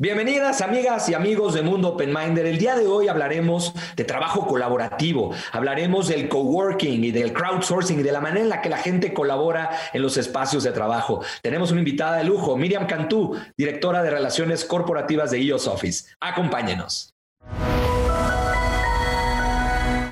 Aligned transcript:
Bienvenidas 0.00 0.60
amigas 0.60 1.08
y 1.08 1.14
amigos 1.14 1.54
de 1.54 1.62
Mundo 1.62 1.88
Open 1.88 2.14
Minder. 2.14 2.46
El 2.46 2.58
día 2.58 2.76
de 2.76 2.86
hoy 2.86 3.08
hablaremos 3.08 3.74
de 3.96 4.04
trabajo 4.04 4.46
colaborativo, 4.46 5.34
hablaremos 5.50 6.06
del 6.06 6.28
coworking 6.28 7.02
y 7.02 7.10
del 7.10 7.32
crowdsourcing 7.32 7.98
y 7.98 8.04
de 8.04 8.12
la 8.12 8.20
manera 8.20 8.42
en 8.42 8.48
la 8.48 8.62
que 8.62 8.68
la 8.68 8.76
gente 8.76 9.12
colabora 9.12 9.70
en 9.92 10.00
los 10.00 10.16
espacios 10.16 10.62
de 10.62 10.70
trabajo. 10.70 11.20
Tenemos 11.42 11.72
una 11.72 11.80
invitada 11.80 12.18
de 12.18 12.22
lujo, 12.22 12.56
Miriam 12.56 12.86
Cantú, 12.86 13.36
directora 13.56 14.04
de 14.04 14.10
Relaciones 14.10 14.64
Corporativas 14.64 15.32
de 15.32 15.42
EOS 15.42 15.66
Office. 15.66 16.14
Acompáñenos. 16.20 17.12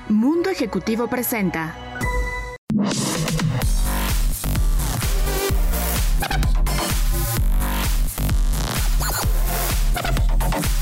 Mundo 0.09 0.49
Ejecutivo 0.49 1.07
presenta. 1.07 1.77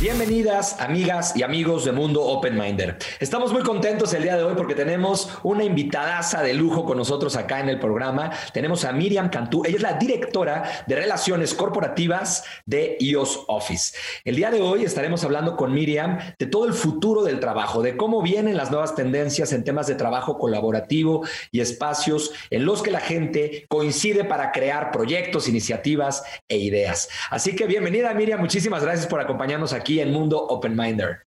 Bienvenidas, 0.05 0.79
amigas 0.79 1.35
y 1.35 1.41
amigos 1.41 1.83
de 1.83 1.91
Mundo 1.91 2.21
Open 2.21 2.55
Minder. 2.55 2.95
Estamos 3.19 3.51
muy 3.51 3.63
contentos 3.63 4.13
el 4.13 4.21
día 4.21 4.37
de 4.37 4.43
hoy 4.43 4.53
porque 4.55 4.75
tenemos 4.75 5.35
una 5.41 5.63
invitadaza 5.63 6.43
de 6.43 6.53
lujo 6.53 6.85
con 6.85 6.99
nosotros 6.99 7.35
acá 7.35 7.59
en 7.59 7.69
el 7.69 7.79
programa. 7.79 8.29
Tenemos 8.53 8.85
a 8.85 8.91
Miriam 8.91 9.31
Cantú. 9.31 9.63
Ella 9.65 9.77
es 9.77 9.81
la 9.81 9.93
directora 9.93 10.83
de 10.85 10.95
Relaciones 10.95 11.55
Corporativas 11.55 12.43
de 12.67 12.97
EOS 12.99 13.45
Office. 13.47 13.97
El 14.23 14.35
día 14.35 14.51
de 14.51 14.61
hoy 14.61 14.83
estaremos 14.83 15.23
hablando 15.23 15.55
con 15.55 15.73
Miriam 15.73 16.19
de 16.37 16.45
todo 16.45 16.65
el 16.65 16.73
futuro 16.73 17.23
del 17.23 17.39
trabajo, 17.39 17.81
de 17.81 17.97
cómo 17.97 18.21
vienen 18.21 18.57
las 18.57 18.69
nuevas 18.69 18.93
tendencias 18.93 19.53
en 19.53 19.63
temas 19.63 19.87
de 19.87 19.95
trabajo 19.95 20.37
colaborativo 20.37 21.25
y 21.49 21.61
espacios 21.61 22.31
en 22.51 22.63
los 22.63 22.83
que 22.83 22.91
la 22.91 22.99
gente 22.99 23.65
coincide 23.69 24.23
para 24.23 24.51
crear 24.51 24.91
proyectos, 24.91 25.49
iniciativas 25.49 26.23
e 26.47 26.59
ideas. 26.59 27.09
Así 27.31 27.55
que 27.55 27.65
bienvenida, 27.65 28.13
Miriam. 28.13 28.39
Muchísimas 28.39 28.83
gracias 28.83 29.07
por 29.07 29.19
acompañarnos 29.19 29.73
aquí 29.73 29.94
en 29.99 30.11
Mundo 30.11 30.37
Open 30.37 30.75
Minder. 30.75 31.23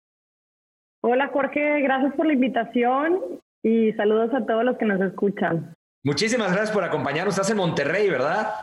Hola 1.03 1.29
Jorge, 1.29 1.81
gracias 1.81 2.15
por 2.15 2.27
la 2.27 2.33
invitación 2.33 3.21
y 3.63 3.93
saludos 3.93 4.33
a 4.35 4.47
todos 4.47 4.65
los 4.65 4.77
que 4.79 4.85
nos 4.85 5.01
escuchan. 5.01 5.75
Muchísimas 6.05 6.53
gracias 6.53 6.73
por 6.73 6.85
acompañarnos. 6.85 7.35
Estás 7.35 7.51
en 7.51 7.57
Monterrey, 7.57 8.09
¿verdad? 8.09 8.55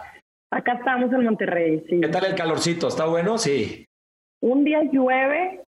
Acá 0.51 0.73
estamos 0.73 1.11
en 1.13 1.23
Monterrey, 1.23 1.83
sí. 1.89 2.01
¿Qué 2.01 2.07
tal 2.07 2.25
el 2.25 2.35
calorcito? 2.35 2.87
¿Está 2.87 3.05
bueno? 3.05 3.37
Sí. 3.37 3.85
Un 4.41 4.63
día 4.63 4.83
llueve 4.83 5.63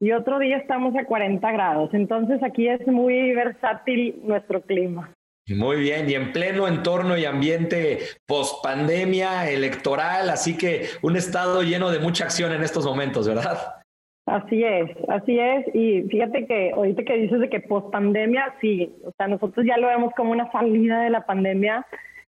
y 0.00 0.12
otro 0.12 0.38
día 0.38 0.56
estamos 0.56 0.96
a 0.96 1.04
40 1.04 1.52
grados. 1.52 1.90
Entonces 1.92 2.42
aquí 2.42 2.68
es 2.68 2.84
muy 2.86 3.34
versátil 3.34 4.20
nuestro 4.24 4.62
clima. 4.62 5.12
Muy 5.48 5.76
bien, 5.80 6.08
y 6.08 6.14
en 6.14 6.32
pleno 6.32 6.68
entorno 6.68 7.18
y 7.18 7.24
ambiente 7.24 7.98
post 8.26 8.62
pandemia 8.62 9.50
electoral, 9.50 10.30
así 10.30 10.56
que 10.56 10.86
un 11.02 11.16
estado 11.16 11.62
lleno 11.62 11.90
de 11.90 11.98
mucha 11.98 12.24
acción 12.24 12.52
en 12.52 12.62
estos 12.62 12.86
momentos, 12.86 13.26
¿verdad? 13.26 13.82
Así 14.26 14.62
es, 14.62 14.88
así 15.08 15.38
es. 15.38 15.66
Y 15.74 16.02
fíjate 16.02 16.46
que 16.46 16.70
ahorita 16.70 17.02
que 17.02 17.16
dices 17.16 17.40
de 17.40 17.50
que 17.50 17.58
post 17.58 17.90
pandemia, 17.90 18.54
sí, 18.60 18.94
o 19.04 19.10
sea, 19.16 19.26
nosotros 19.26 19.66
ya 19.66 19.76
lo 19.78 19.88
vemos 19.88 20.12
como 20.16 20.30
una 20.30 20.50
salida 20.52 21.02
de 21.02 21.10
la 21.10 21.26
pandemia, 21.26 21.84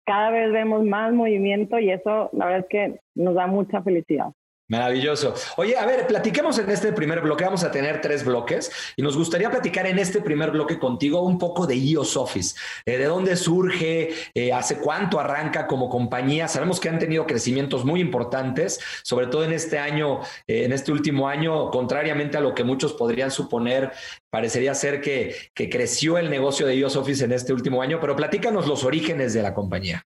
cada 0.05 0.31
vez 0.31 0.53
vemos 0.53 0.85
más 0.85 1.13
movimiento 1.13 1.79
y 1.79 1.91
eso, 1.91 2.31
la 2.33 2.47
verdad 2.47 2.61
es 2.61 2.67
que 2.69 3.01
nos 3.15 3.35
da 3.35 3.47
mucha 3.47 3.83
felicidad. 3.83 4.33
Maravilloso. 4.69 5.33
Oye, 5.59 5.77
a 5.77 5.87
ver, 5.87 6.09
platiquemos 6.09 6.59
en 6.59 6.69
este 6.71 6.93
primer 6.93 7.21
bloque. 7.21 7.45
Vamos 7.45 7.63
a 7.63 7.71
tener 7.71 8.01
tres 8.01 8.25
bloques 8.25 8.73
y 8.97 9.03
nos 9.03 9.17
gustaría 9.17 9.49
platicar 9.49 9.87
en 9.87 10.01
este 10.01 10.21
primer 10.21 10.51
bloque 10.51 10.77
contigo 10.77 11.23
un 11.23 11.39
poco 11.39 11.69
de 11.69 11.77
EOS 11.77 12.17
Office. 12.17 12.57
Eh, 12.85 12.99
¿De 12.99 13.05
dónde 13.05 13.37
surge? 13.37 14.11
Eh, 14.35 14.53
¿Hace 14.53 14.79
cuánto 14.79 15.21
arranca 15.21 15.69
como 15.69 15.89
compañía? 15.89 16.49
Sabemos 16.49 16.81
que 16.81 16.89
han 16.89 16.99
tenido 16.99 17.29
crecimientos 17.29 17.85
muy 17.85 18.01
importantes, 18.01 18.81
sobre 19.05 19.29
todo 19.29 19.45
en 19.45 19.53
este 19.53 19.79
año, 19.79 20.21
eh, 20.49 20.65
en 20.65 20.73
este 20.73 20.91
último 20.91 21.29
año, 21.29 21.71
contrariamente 21.71 22.37
a 22.37 22.41
lo 22.41 22.53
que 22.53 22.65
muchos 22.65 22.93
podrían 22.93 23.31
suponer, 23.31 23.93
parecería 24.31 24.75
ser 24.75 25.01
que, 25.01 25.37
que 25.55 25.71
creció 25.71 26.19
el 26.19 26.29
negocio 26.29 26.67
de 26.67 26.75
EOS 26.75 26.97
Office 26.97 27.25
en 27.25 27.31
este 27.31 27.53
último 27.53 27.83
año, 27.83 28.01
pero 28.01 28.17
platícanos 28.17 28.67
los 28.67 28.83
orígenes 28.83 29.33
de 29.33 29.43
la 29.43 29.55
compañía. 29.55 30.06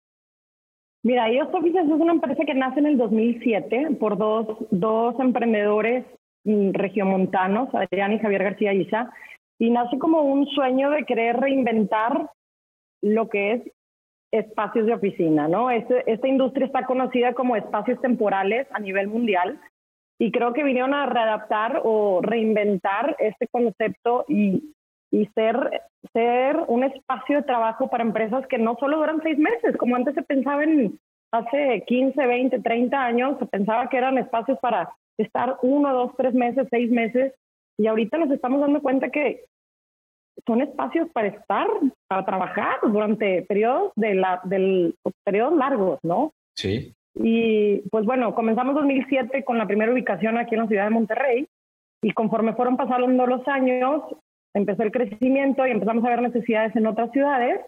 Mira, 1.04 1.30
EOS 1.30 1.54
Offices 1.54 1.86
es 1.86 1.92
una 1.92 2.14
empresa 2.14 2.46
que 2.46 2.54
nace 2.54 2.80
en 2.80 2.86
el 2.86 2.98
2007 2.98 3.98
por 4.00 4.18
dos, 4.18 4.58
dos 4.70 5.20
emprendedores 5.20 6.06
mm, 6.44 6.72
regiomontanos, 6.74 7.74
Adrián 7.74 8.14
y 8.14 8.20
Javier 8.20 8.44
García 8.44 8.74
Isa, 8.74 9.12
y 9.58 9.72
nace 9.72 9.98
como 9.98 10.22
un 10.22 10.46
sueño 10.48 10.92
de 10.92 11.06
querer 11.06 11.38
reinventar 11.38 12.30
lo 13.02 13.30
que 13.30 13.54
es 13.54 13.62
espacios 14.32 14.86
de 14.86 14.94
oficina, 14.94 15.48
¿no? 15.48 15.72
Este, 15.72 16.10
esta 16.12 16.28
industria 16.28 16.68
está 16.68 16.86
conocida 16.86 17.34
como 17.34 17.56
espacios 17.56 18.00
temporales 18.00 18.68
a 18.72 18.80
nivel 18.80 19.08
mundial 19.08 19.60
y 20.20 20.32
creo 20.32 20.54
que 20.54 20.64
vinieron 20.64 20.94
a 20.94 21.08
readaptar 21.08 21.82
o 21.84 22.22
reinventar 22.22 23.16
este 23.20 23.48
concepto 23.48 24.24
y, 24.30 24.74
y 25.12 25.26
ser, 25.36 25.82
ser 26.14 26.58
un 26.68 26.84
espacio 26.84 27.38
de 27.38 27.44
trabajo 27.44 27.90
para 27.90 28.04
empresas 28.04 28.48
que 28.48 28.58
no 28.58 28.76
solo 28.80 28.98
duran 28.98 29.22
seis 29.22 29.38
meses, 29.38 29.76
como 29.78 29.96
antes 29.96 30.16
se 30.16 30.24
pensaba 30.24 30.64
en 30.64 31.00
hace 31.32 31.84
15, 31.88 32.26
20, 32.26 32.60
30 32.60 33.02
años, 33.02 33.40
se 33.40 33.46
pensaba 33.46 33.90
que 33.90 33.98
eran 33.98 34.18
espacios 34.18 34.58
para 34.60 34.94
estar 35.18 35.58
uno, 35.62 35.94
dos, 35.94 36.12
tres 36.18 36.34
meses, 36.34 36.68
seis 36.70 36.92
meses, 36.92 37.34
y 37.78 37.88
ahorita 37.88 38.18
nos 38.18 38.32
estamos 38.32 38.62
dando 38.62 38.82
cuenta 38.82 39.10
que 39.10 39.46
son 40.46 40.62
espacios 40.62 41.10
para 41.12 41.28
estar, 41.28 41.68
para 42.08 42.26
trabajar 42.26 42.78
durante 42.84 43.44
periodos 43.44 43.92
de 43.96 44.16
la, 44.16 44.42
del 44.44 44.96
periodos 45.24 45.58
largos, 45.58 46.00
¿no? 46.04 46.32
Sí. 46.56 46.94
Y 47.16 47.80
pues 47.90 48.06
bueno, 48.06 48.34
comenzamos 48.34 48.76
2007 48.76 49.44
con 49.44 49.58
la 49.58 49.68
primera 49.68 49.92
ubicación 49.92 50.38
aquí 50.38 50.56
en 50.56 50.62
la 50.62 50.68
ciudad 50.68 50.86
de 50.86 50.92
Monterrey 50.92 51.48
y 52.02 52.12
conforme 52.14 52.54
fueron 52.54 52.78
pasando 52.78 53.28
los 53.28 53.48
años, 53.48 54.04
empezó 54.54 54.84
el 54.84 54.92
crecimiento 54.92 55.66
y 55.66 55.72
empezamos 55.72 56.04
a 56.06 56.10
ver 56.10 56.22
necesidades 56.22 56.76
en 56.76 56.88
otras 56.88 57.12
ciudades 57.12 57.62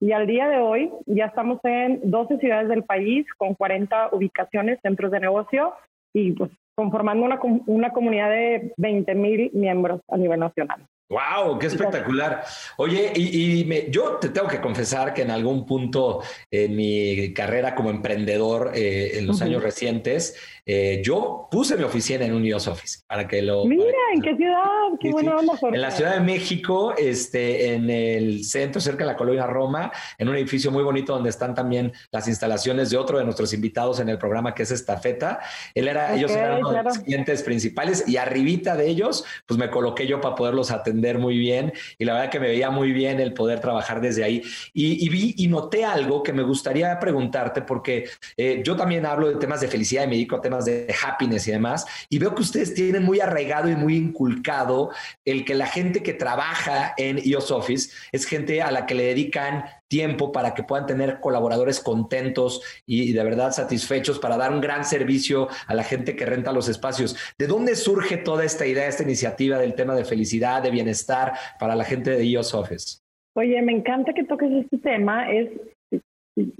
y 0.00 0.12
al 0.12 0.26
día 0.26 0.48
de 0.48 0.58
hoy 0.58 0.90
ya 1.06 1.26
estamos 1.26 1.60
en 1.64 2.00
12 2.10 2.38
ciudades 2.38 2.68
del 2.68 2.82
país 2.84 3.26
con 3.38 3.54
40 3.54 4.10
ubicaciones, 4.12 4.78
centros 4.82 5.10
de 5.10 5.20
negocio 5.20 5.74
y 6.12 6.32
pues 6.32 6.50
conformando 6.74 7.24
una, 7.24 7.38
una 7.66 7.90
comunidad 7.90 8.30
de 8.30 8.72
20 8.76 9.14
mil 9.14 9.50
miembros 9.54 10.00
a 10.08 10.16
nivel 10.16 10.40
nacional. 10.40 10.86
¡Wow! 11.10 11.58
¡Qué 11.58 11.66
espectacular! 11.66 12.44
Oye, 12.78 13.12
y, 13.14 13.90
yo 13.90 14.16
te 14.16 14.30
tengo 14.30 14.48
que 14.48 14.58
confesar 14.60 15.12
que 15.12 15.20
en 15.20 15.30
algún 15.30 15.66
punto 15.66 16.22
en 16.50 16.74
mi 16.74 17.34
carrera 17.34 17.74
como 17.74 17.90
emprendedor 17.90 18.72
eh, 18.74 19.18
en 19.18 19.26
los 19.26 19.42
años 19.42 19.62
recientes, 19.62 20.34
eh, 20.64 21.02
yo 21.04 21.46
puse 21.50 21.76
mi 21.76 21.82
oficina 21.84 22.24
en 22.24 22.32
un 22.32 22.42
EOS 22.42 22.68
Office 22.68 23.00
para 23.06 23.28
que 23.28 23.42
lo. 23.42 23.66
Mira, 23.66 23.84
¿en 24.14 24.22
qué 24.22 24.34
ciudad? 24.34 24.64
¡Qué 24.98 25.10
buena 25.10 25.36
onda, 25.36 25.52
En 25.60 25.80
la 25.82 25.90
Ciudad 25.90 26.14
de 26.14 26.20
México, 26.20 26.94
este, 26.96 27.74
en 27.74 27.90
el 27.90 28.44
centro, 28.44 28.80
cerca 28.80 29.04
de 29.04 29.12
la 29.12 29.16
colonia 29.16 29.46
Roma, 29.46 29.92
en 30.16 30.30
un 30.30 30.36
edificio 30.36 30.70
muy 30.70 30.82
bonito 30.82 31.12
donde 31.12 31.28
están 31.28 31.54
también 31.54 31.92
las 32.12 32.28
instalaciones 32.28 32.88
de 32.88 32.96
otro 32.96 33.18
de 33.18 33.24
nuestros 33.24 33.52
invitados 33.52 34.00
en 34.00 34.08
el 34.08 34.16
programa 34.16 34.54
que 34.54 34.62
es 34.62 34.70
Estafeta. 34.70 35.40
Él 35.74 35.86
era, 35.86 36.14
ellos 36.14 36.30
eran 36.30 36.60
uno 36.60 36.72
de 36.72 36.82
los 36.82 36.98
clientes 36.98 37.42
principales 37.42 38.08
y 38.08 38.16
arribita 38.16 38.74
de 38.74 38.88
ellos, 38.88 39.26
pues 39.46 39.58
me 39.58 39.68
coloqué 39.68 40.06
yo 40.06 40.22
para 40.22 40.34
poderlos 40.34 40.70
atender 40.70 40.93
muy 40.94 41.38
bien 41.38 41.72
y 41.98 42.04
la 42.04 42.14
verdad 42.14 42.30
que 42.30 42.40
me 42.40 42.48
veía 42.48 42.70
muy 42.70 42.92
bien 42.92 43.20
el 43.20 43.32
poder 43.34 43.60
trabajar 43.60 44.00
desde 44.00 44.24
ahí. 44.24 44.42
Y, 44.72 45.08
vi 45.08 45.34
y 45.36 45.48
noté 45.48 45.84
algo 45.84 46.22
que 46.22 46.32
me 46.32 46.42
gustaría 46.42 46.98
preguntarte 46.98 47.62
porque 47.62 48.08
eh, 48.36 48.62
yo 48.64 48.76
también 48.76 49.06
hablo 49.06 49.28
de 49.28 49.36
temas 49.36 49.60
de 49.60 49.68
felicidad 49.68 50.04
y 50.04 50.06
me 50.06 50.14
dedico 50.14 50.36
a 50.36 50.40
temas 50.40 50.64
de 50.64 50.92
happiness 51.04 51.46
y 51.48 51.52
demás 51.52 51.86
y 52.08 52.18
veo 52.18 52.34
que 52.34 52.42
ustedes 52.42 52.74
tienen 52.74 53.02
muy 53.02 53.20
arraigado 53.20 53.68
y 53.68 53.76
muy 53.76 53.96
inculcado 53.96 54.90
el 55.24 55.44
que 55.44 55.54
la 55.54 55.66
gente 55.66 56.02
que 56.02 56.14
trabaja 56.14 56.94
en 56.96 57.18
EOS 57.18 57.50
Office 57.50 57.90
es 58.12 58.26
gente 58.26 58.62
a 58.62 58.70
la 58.70 58.86
que 58.86 58.94
le 58.94 59.04
dedican 59.04 59.64
tiempo 59.94 60.32
para 60.32 60.54
que 60.54 60.64
puedan 60.64 60.86
tener 60.86 61.20
colaboradores 61.20 61.78
contentos 61.78 62.82
y, 62.84 63.12
de 63.12 63.22
verdad 63.22 63.52
satisfechos 63.52 64.18
para 64.18 64.36
dar 64.36 64.52
un 64.52 64.60
gran 64.60 64.84
servicio 64.84 65.46
a 65.68 65.74
la 65.74 65.84
gente 65.84 66.16
que 66.16 66.26
renta 66.26 66.50
los 66.52 66.68
espacios. 66.68 67.16
¿De 67.38 67.46
dónde 67.46 67.76
surge 67.76 68.16
toda 68.16 68.44
esta 68.44 68.66
idea, 68.66 68.88
esta 68.88 69.04
iniciativa 69.04 69.56
del 69.56 69.76
tema 69.76 69.94
de 69.94 70.04
felicidad, 70.04 70.64
de 70.64 70.72
bienestar 70.72 71.34
para 71.60 71.76
la 71.76 71.84
gente 71.84 72.10
de 72.10 72.24
EOS 72.28 72.54
Office? 72.54 72.98
Oye, 73.36 73.62
me 73.62 73.70
encanta 73.70 74.12
que 74.12 74.24
toques 74.24 74.50
este 74.50 74.78
tema. 74.78 75.30
Es, 75.30 75.48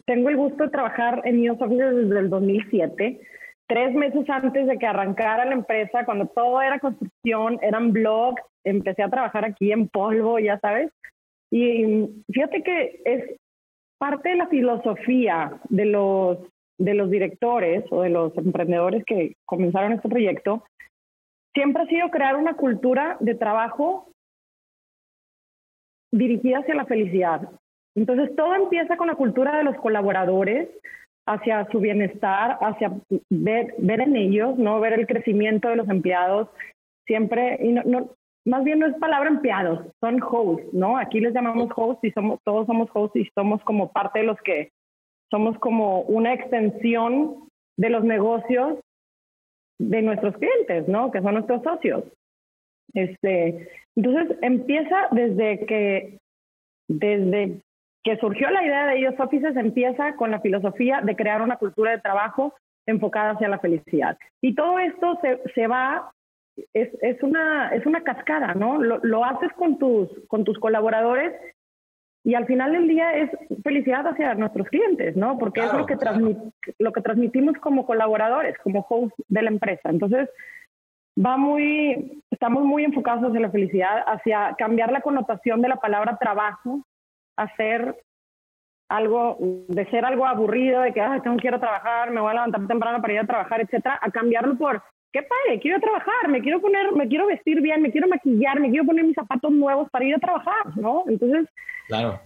tengo 0.06 0.28
el 0.28 0.36
gusto 0.36 0.62
de 0.62 0.70
trabajar 0.70 1.20
en 1.24 1.44
EOS 1.44 1.60
Office 1.60 1.82
desde 1.82 2.18
el 2.20 2.30
2007 2.30 3.20
tres 3.66 3.94
meses 3.94 4.28
antes 4.28 4.66
de 4.66 4.78
que 4.78 4.86
arrancara 4.86 5.46
la 5.46 5.54
empresa, 5.54 6.04
cuando 6.04 6.26
todo 6.26 6.60
era 6.60 6.78
construcción, 6.78 7.58
eran 7.62 7.92
blogs, 7.92 8.42
empecé 8.62 9.02
a 9.02 9.08
trabajar 9.08 9.44
aquí 9.46 9.72
en 9.72 9.88
polvo, 9.88 10.38
ya 10.38 10.58
sabes, 10.60 10.90
y 11.56 12.24
fíjate 12.32 12.64
que 12.64 13.00
es 13.04 13.36
parte 13.96 14.30
de 14.30 14.34
la 14.34 14.48
filosofía 14.48 15.60
de 15.68 15.84
los, 15.84 16.38
de 16.80 16.94
los 16.94 17.08
directores 17.08 17.84
o 17.92 18.02
de 18.02 18.10
los 18.10 18.36
emprendedores 18.36 19.04
que 19.04 19.36
comenzaron 19.46 19.92
este 19.92 20.08
proyecto, 20.08 20.64
siempre 21.54 21.84
ha 21.84 21.86
sido 21.86 22.10
crear 22.10 22.34
una 22.34 22.54
cultura 22.54 23.16
de 23.20 23.36
trabajo 23.36 24.08
dirigida 26.12 26.58
hacia 26.58 26.74
la 26.74 26.86
felicidad. 26.86 27.48
Entonces, 27.96 28.34
todo 28.34 28.56
empieza 28.56 28.96
con 28.96 29.06
la 29.06 29.14
cultura 29.14 29.56
de 29.56 29.62
los 29.62 29.76
colaboradores, 29.76 30.68
hacia 31.26 31.68
su 31.70 31.78
bienestar, 31.78 32.58
hacia 32.62 32.90
ver, 33.30 33.76
ver 33.78 34.00
en 34.00 34.16
ellos, 34.16 34.58
¿no? 34.58 34.80
Ver 34.80 34.94
el 34.94 35.06
crecimiento 35.06 35.68
de 35.68 35.76
los 35.76 35.88
empleados. 35.88 36.48
Siempre, 37.06 37.58
y 37.62 37.72
no, 37.72 38.10
más 38.46 38.62
bien 38.62 38.78
no 38.78 38.86
es 38.86 38.94
palabra 38.96 39.30
empleados, 39.30 39.86
son 40.00 40.22
hosts, 40.22 40.72
¿no? 40.72 40.98
Aquí 40.98 41.20
les 41.20 41.32
llamamos 41.32 41.70
hosts 41.74 42.04
y 42.04 42.10
somos, 42.10 42.40
todos 42.44 42.66
somos 42.66 42.90
hosts 42.92 43.16
y 43.16 43.30
somos 43.34 43.62
como 43.64 43.90
parte 43.92 44.20
de 44.20 44.26
los 44.26 44.38
que 44.42 44.70
somos 45.30 45.58
como 45.58 46.02
una 46.02 46.34
extensión 46.34 47.48
de 47.76 47.90
los 47.90 48.04
negocios 48.04 48.78
de 49.78 50.02
nuestros 50.02 50.36
clientes, 50.36 50.86
¿no? 50.88 51.10
Que 51.10 51.22
son 51.22 51.34
nuestros 51.34 51.62
socios. 51.62 52.04
Este, 52.92 53.68
entonces 53.96 54.38
empieza 54.42 55.08
desde 55.10 55.66
que 55.66 56.18
desde 56.88 57.60
que 58.04 58.18
surgió 58.18 58.50
la 58.50 58.62
idea 58.62 58.86
de 58.86 58.98
ellos 58.98 59.14
Offices 59.18 59.56
empieza 59.56 60.14
con 60.16 60.30
la 60.30 60.40
filosofía 60.40 61.00
de 61.00 61.16
crear 61.16 61.40
una 61.40 61.56
cultura 61.56 61.92
de 61.92 62.00
trabajo 62.00 62.52
enfocada 62.86 63.30
hacia 63.30 63.48
la 63.48 63.58
felicidad. 63.58 64.18
Y 64.42 64.54
todo 64.54 64.78
esto 64.78 65.18
se, 65.22 65.40
se 65.54 65.66
va 65.66 66.12
es, 66.72 66.90
es, 67.02 67.22
una, 67.22 67.68
es 67.68 67.84
una 67.86 68.02
cascada, 68.02 68.54
¿no? 68.54 68.78
Lo, 68.82 68.98
lo, 69.02 69.24
haces 69.24 69.52
con 69.54 69.78
tus, 69.78 70.08
con 70.28 70.44
tus 70.44 70.58
colaboradores 70.58 71.32
y 72.24 72.34
al 72.34 72.46
final 72.46 72.72
del 72.72 72.88
día 72.88 73.14
es 73.14 73.30
felicidad 73.62 74.06
hacia 74.06 74.34
nuestros 74.34 74.68
clientes, 74.68 75.14
¿no? 75.14 75.38
Porque 75.38 75.60
es 75.60 75.72
lo 75.72 75.84
que, 75.84 75.96
lo 76.78 76.92
que 76.92 77.00
transmitimos 77.02 77.56
como 77.58 77.84
colaboradores, 77.84 78.56
como 78.62 78.86
host 78.88 79.14
de 79.28 79.42
la 79.42 79.50
empresa. 79.50 79.90
Entonces, 79.90 80.30
va 81.18 81.36
muy, 81.36 82.22
estamos 82.30 82.64
muy 82.64 82.84
enfocados 82.84 83.24
hacia 83.24 83.40
la 83.40 83.50
felicidad, 83.50 84.04
hacia 84.06 84.54
cambiar 84.56 84.90
la 84.90 85.02
connotación 85.02 85.60
de 85.60 85.68
la 85.68 85.76
palabra 85.76 86.16
trabajo, 86.18 86.86
hacer 87.36 87.94
algo, 88.88 89.36
de 89.68 89.84
ser 89.90 90.06
algo 90.06 90.24
aburrido, 90.24 90.80
de 90.80 90.94
que 90.94 91.02
Ay, 91.02 91.20
tengo 91.20 91.36
que 91.36 91.48
ir 91.48 91.54
a 91.54 91.60
trabajar, 91.60 92.10
me 92.10 92.22
voy 92.22 92.30
a 92.30 92.34
levantar 92.34 92.66
temprano 92.66 93.02
para 93.02 93.12
ir 93.12 93.20
a 93.20 93.26
trabajar, 93.26 93.60
etcétera, 93.60 93.98
a 94.00 94.10
cambiarlo 94.10 94.56
por 94.56 94.82
qué 95.14 95.22
padre, 95.22 95.60
quiero 95.60 95.80
trabajar, 95.80 96.28
me 96.28 96.40
quiero 96.40 96.60
poner, 96.60 96.92
me 96.92 97.06
quiero 97.06 97.26
vestir 97.28 97.60
bien, 97.60 97.80
me 97.80 97.92
quiero 97.92 98.08
maquillar, 98.08 98.58
me 98.58 98.68
quiero 98.68 98.84
poner 98.84 99.04
mis 99.04 99.14
zapatos 99.14 99.52
nuevos 99.52 99.88
para 99.90 100.04
ir 100.04 100.16
a 100.16 100.18
trabajar, 100.18 100.76
¿no? 100.76 101.04
Entonces, 101.06 101.46
claro. 101.86 102.20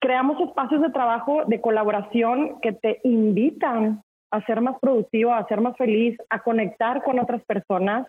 creamos 0.00 0.40
espacios 0.40 0.80
de 0.80 0.88
trabajo, 0.90 1.44
de 1.44 1.60
colaboración 1.60 2.58
que 2.62 2.72
te 2.72 3.00
invitan 3.04 4.00
a 4.30 4.44
ser 4.46 4.62
más 4.62 4.78
productivo, 4.80 5.34
a 5.34 5.46
ser 5.48 5.60
más 5.60 5.76
feliz, 5.76 6.16
a 6.30 6.42
conectar 6.42 7.02
con 7.02 7.18
otras 7.18 7.44
personas. 7.44 8.06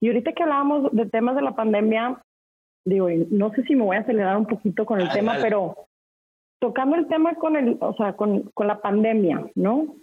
Y 0.00 0.06
ahorita 0.06 0.32
que 0.32 0.44
hablábamos 0.44 0.92
de 0.92 1.06
temas 1.06 1.34
de 1.34 1.42
la 1.42 1.56
pandemia, 1.56 2.22
digo, 2.84 3.08
no 3.30 3.50
sé 3.50 3.64
si 3.64 3.74
me 3.74 3.84
voy 3.84 3.96
a 3.96 4.00
acelerar 4.00 4.36
un 4.36 4.46
poquito 4.46 4.86
con 4.86 5.00
el 5.00 5.10
tema, 5.10 5.38
pero 5.42 5.88
tocando 6.60 6.94
el 6.94 7.08
tema 7.08 7.34
con 7.34 7.56
el, 7.56 7.78
o 7.80 7.94
sea, 7.94 8.12
con, 8.12 8.42
con 8.54 8.68
la 8.68 8.80
pandemia, 8.80 9.44
¿no? 9.56 9.96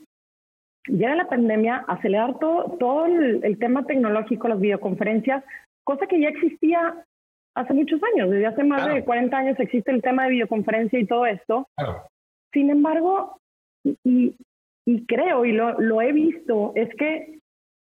Llega 0.87 1.15
la 1.15 1.27
pandemia, 1.27 1.85
acelerar 1.87 2.39
todo, 2.39 2.77
todo 2.79 3.05
el, 3.05 3.57
tema 3.59 3.85
tecnológico, 3.85 4.47
las 4.47 4.59
videoconferencias, 4.59 5.43
cosa 5.83 6.07
que 6.07 6.19
ya 6.19 6.29
existía 6.29 7.05
hace 7.55 7.73
muchos 7.73 7.99
años, 8.13 8.29
desde 8.29 8.47
hace 8.47 8.63
más 8.63 8.87
de 8.87 9.03
40 9.03 9.37
años 9.37 9.59
existe 9.59 9.91
el 9.91 10.01
tema 10.01 10.23
de 10.23 10.31
videoconferencia 10.31 10.99
y 10.99 11.05
todo 11.05 11.25
esto. 11.25 11.67
Sin 12.53 12.69
embargo, 12.69 13.37
y, 13.83 14.35
y 14.85 15.05
creo 15.05 15.45
y 15.45 15.51
lo, 15.51 15.79
lo, 15.79 16.01
he 16.01 16.11
visto, 16.11 16.71
es 16.75 16.89
que 16.95 17.39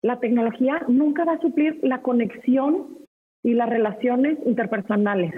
la 0.02 0.20
tecnología 0.20 0.82
nunca 0.88 1.25
va 1.25 1.35
a 1.35 1.40
suplir 1.40 1.78
la 1.82 2.02
conexión 2.02 2.99
y 3.43 3.55
las 3.55 3.69
relaciones 3.69 4.38
interpersonales. 4.44 5.32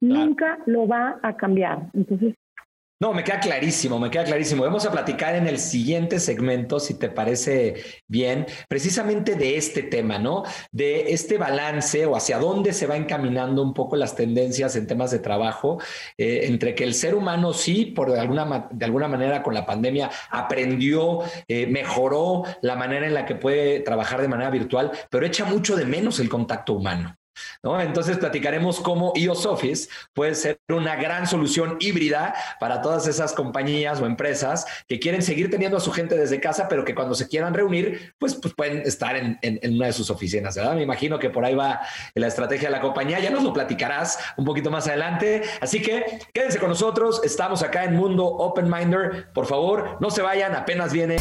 Nunca 0.00 0.58
lo 0.66 0.88
va 0.88 1.20
a 1.22 1.36
cambiar. 1.36 1.90
Entonces, 1.92 2.34
no, 3.00 3.14
me 3.14 3.24
queda 3.24 3.40
clarísimo, 3.40 3.98
me 3.98 4.10
queda 4.10 4.24
clarísimo. 4.24 4.62
Vamos 4.62 4.84
a 4.84 4.92
platicar 4.92 5.34
en 5.34 5.46
el 5.46 5.58
siguiente 5.58 6.20
segmento, 6.20 6.78
si 6.78 6.92
te 6.98 7.08
parece 7.08 7.82
bien, 8.06 8.44
precisamente 8.68 9.36
de 9.36 9.56
este 9.56 9.82
tema, 9.82 10.18
¿no? 10.18 10.44
De 10.70 11.14
este 11.14 11.38
balance 11.38 12.04
o 12.04 12.14
hacia 12.14 12.38
dónde 12.38 12.74
se 12.74 12.86
va 12.86 12.98
encaminando 12.98 13.62
un 13.62 13.72
poco 13.72 13.96
las 13.96 14.16
tendencias 14.16 14.76
en 14.76 14.86
temas 14.86 15.10
de 15.10 15.18
trabajo, 15.18 15.78
eh, 16.18 16.40
entre 16.44 16.74
que 16.74 16.84
el 16.84 16.92
ser 16.92 17.14
humano 17.14 17.54
sí, 17.54 17.86
por 17.86 18.12
de 18.12 18.20
alguna, 18.20 18.68
de 18.70 18.84
alguna 18.84 19.08
manera 19.08 19.42
con 19.42 19.54
la 19.54 19.64
pandemia, 19.64 20.10
aprendió, 20.28 21.20
eh, 21.48 21.66
mejoró 21.66 22.44
la 22.60 22.76
manera 22.76 23.06
en 23.06 23.14
la 23.14 23.24
que 23.24 23.34
puede 23.34 23.80
trabajar 23.80 24.20
de 24.20 24.28
manera 24.28 24.50
virtual, 24.50 24.92
pero 25.08 25.24
echa 25.24 25.46
mucho 25.46 25.74
de 25.74 25.86
menos 25.86 26.20
el 26.20 26.28
contacto 26.28 26.74
humano. 26.74 27.19
Entonces 27.62 28.18
platicaremos 28.18 28.80
cómo 28.80 29.12
EOS 29.14 29.46
Office 29.46 29.88
puede 30.12 30.34
ser 30.34 30.60
una 30.68 30.96
gran 30.96 31.26
solución 31.26 31.76
híbrida 31.80 32.34
para 32.58 32.80
todas 32.82 33.06
esas 33.06 33.32
compañías 33.32 34.00
o 34.00 34.06
empresas 34.06 34.66
que 34.88 34.98
quieren 34.98 35.22
seguir 35.22 35.50
teniendo 35.50 35.76
a 35.76 35.80
su 35.80 35.92
gente 35.92 36.16
desde 36.16 36.40
casa, 36.40 36.68
pero 36.68 36.84
que 36.84 36.94
cuando 36.94 37.14
se 37.14 37.28
quieran 37.28 37.54
reunir, 37.54 38.14
pues, 38.18 38.34
pues 38.34 38.54
pueden 38.54 38.78
estar 38.78 39.16
en, 39.16 39.38
una 39.74 39.86
de 39.86 39.92
sus 39.92 40.10
oficinas. 40.10 40.56
Me 40.56 40.82
imagino 40.82 41.18
que 41.18 41.30
por 41.30 41.44
ahí 41.44 41.54
va 41.54 41.80
la 42.14 42.26
estrategia 42.26 42.68
de 42.68 42.76
la 42.76 42.80
compañía, 42.80 43.20
ya 43.20 43.30
nos 43.30 43.42
lo 43.42 43.52
platicarás 43.52 44.18
un 44.36 44.44
poquito 44.44 44.70
más 44.70 44.86
adelante. 44.86 45.42
Así 45.60 45.82
que 45.82 46.20
quédense 46.32 46.58
con 46.58 46.70
nosotros, 46.70 47.20
estamos 47.24 47.62
acá 47.62 47.84
en 47.84 47.96
Mundo 47.96 48.24
Open 48.24 48.70
Minder, 48.70 49.32
por 49.32 49.46
favor, 49.46 49.96
no 50.00 50.10
se 50.10 50.22
vayan, 50.22 50.54
apenas 50.54 50.92
viene. 50.92 51.16